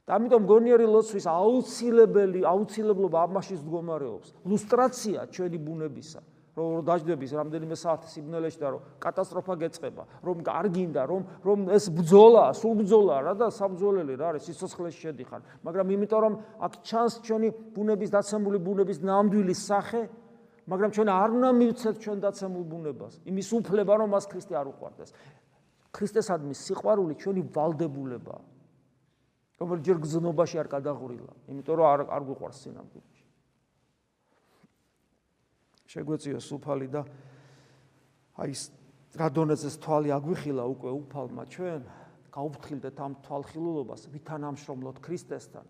და 0.05 0.11
ამიტომ 0.21 0.43
გონიერი 0.45 0.85
ლოცვის 0.85 1.25
აუცილებელი 1.25 2.41
აუცილებლობა 2.45 3.17
ამაში 3.25 3.55
მდგომარეობს. 3.57 4.27
ლუსტრაცია 4.45 5.19
ჩვენი 5.33 5.57
ბუნებისა 5.65 6.21
რომ 6.55 6.87
დაждდების 6.87 7.31
რამდენიმე 7.35 7.75
საათი 7.75 8.07
სიბნელეში 8.15 8.59
და 8.63 8.69
რომ 8.71 8.81
კატასტროფა 9.03 9.53
გეწყება, 9.59 10.03
რომ 10.23 10.37
არ 10.47 10.67
გინდა, 10.71 11.03
რომ 11.03 11.21
რომ 11.43 11.59
ეს 11.75 11.85
ბძოლა, 11.91 12.45
სულ 12.55 12.73
ბძოლა 12.79 13.15
რა 13.27 13.33
და 13.35 13.47
საბძოლელი 13.51 14.13
რა 14.15 14.25
არის, 14.31 14.47
სიცოცხლეში 14.47 14.99
შედიხარ, 15.03 15.41
მაგრამ 15.67 15.87
იმიტომ 15.99 16.21
რომ 16.23 16.33
აქ 16.63 16.73
ჩანს 16.87 17.13
ჩვენი 17.27 17.49
ბუნების 17.75 18.09
დაცემული 18.15 18.57
ბუნების 18.63 18.97
ნამდვილი 19.03 19.55
სახე, 19.55 20.01
მაგრამ 20.71 20.89
ჩვენ 20.95 21.07
არ 21.11 21.29
უნდა 21.35 21.49
მივცეთ 21.59 21.95
ჩვენ 21.99 22.17
დაცემულ 22.23 22.63
ბუნებას, 22.71 23.13
იმის 23.27 23.47
უფლება 23.59 23.93
რომ 23.99 24.07
მას 24.15 24.25
ქრისტე 24.31 24.53
არ 24.55 24.67
უყვარდეს. 24.71 25.09
ქრისტესადმი 25.91 26.55
სიყვარული 26.55 27.13
ჩვენი 27.19 27.41
ვალდებულებაა. 27.51 28.41
რომელიც 29.59 29.83
ჯერ 29.87 29.97
გზნობაში 30.03 30.55
არ 30.59 30.67
გადაღურილა, 30.67 31.33
იმიტომ 31.51 31.75
რომ 31.79 31.85
არ 31.87 31.99
არ 32.11 32.21
გვიყვარს 32.27 32.59
სინამდვილე. 32.63 33.14
შეგვეციო 35.95 36.39
სუფალი 36.43 36.87
და 36.91 37.01
აი 38.43 38.51
რა 39.15 39.27
დონეზეს 39.31 39.79
თვალი 39.79 40.11
აგვიხილა 40.11 40.63
უკვე 40.75 40.91
უფალმა 40.99 41.43
ჩვენ 41.55 41.81
გაუფრთხილდეთ 42.35 42.97
ამ 42.99 43.13
თვალხილულობას 43.23 44.01
ვითანამშრომლოთ 44.11 44.97
ქრისტესთან 44.99 45.65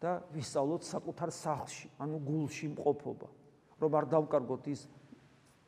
და 0.00 0.10
ვისწავლოთ 0.32 0.82
საკუთარ 0.88 1.30
სახლში 1.36 1.92
ანუ 2.00 2.16
გულში 2.24 2.72
მყოფობა 2.72 3.28
რომ 3.84 3.92
არ 4.00 4.06
დავკარგოთ 4.16 4.64
ის 4.72 4.88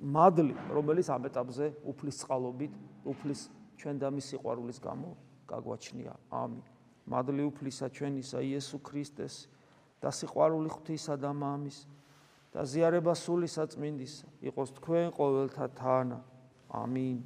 მადლი 0.03 0.57
რომელიც 0.72 1.07
ამ 1.12 1.28
ეტაპზე 1.28 1.66
უფლის 1.93 2.16
წყალობით 2.24 2.72
უფლის 3.12 3.40
ჩვენ 3.76 3.97
და 4.03 4.09
მის 4.14 4.26
სიყვარულის 4.32 4.78
გამო 4.82 5.11
გაგვაჩნია. 5.53 6.14
ამინ. 6.30 6.62
მადლი 7.07 7.43
უფლისა 7.51 7.86
ჩვენისა 7.90 8.38
იესო 8.47 8.78
ქრისტეს 8.78 9.51
და 9.99 10.09
სიყვარული 10.11 10.70
ღვთისა 10.70 11.14
და 11.18 11.30
მამის 11.34 11.86
და 12.53 12.64
ზიარება 12.68 13.14
სული 13.16 13.48
საწმინდის 13.48 14.14
იყოს 14.44 14.74
თქვენ 14.76 15.07
ყოველთა 15.16 15.66
თანა. 15.78 16.18
ამინ 16.72 17.16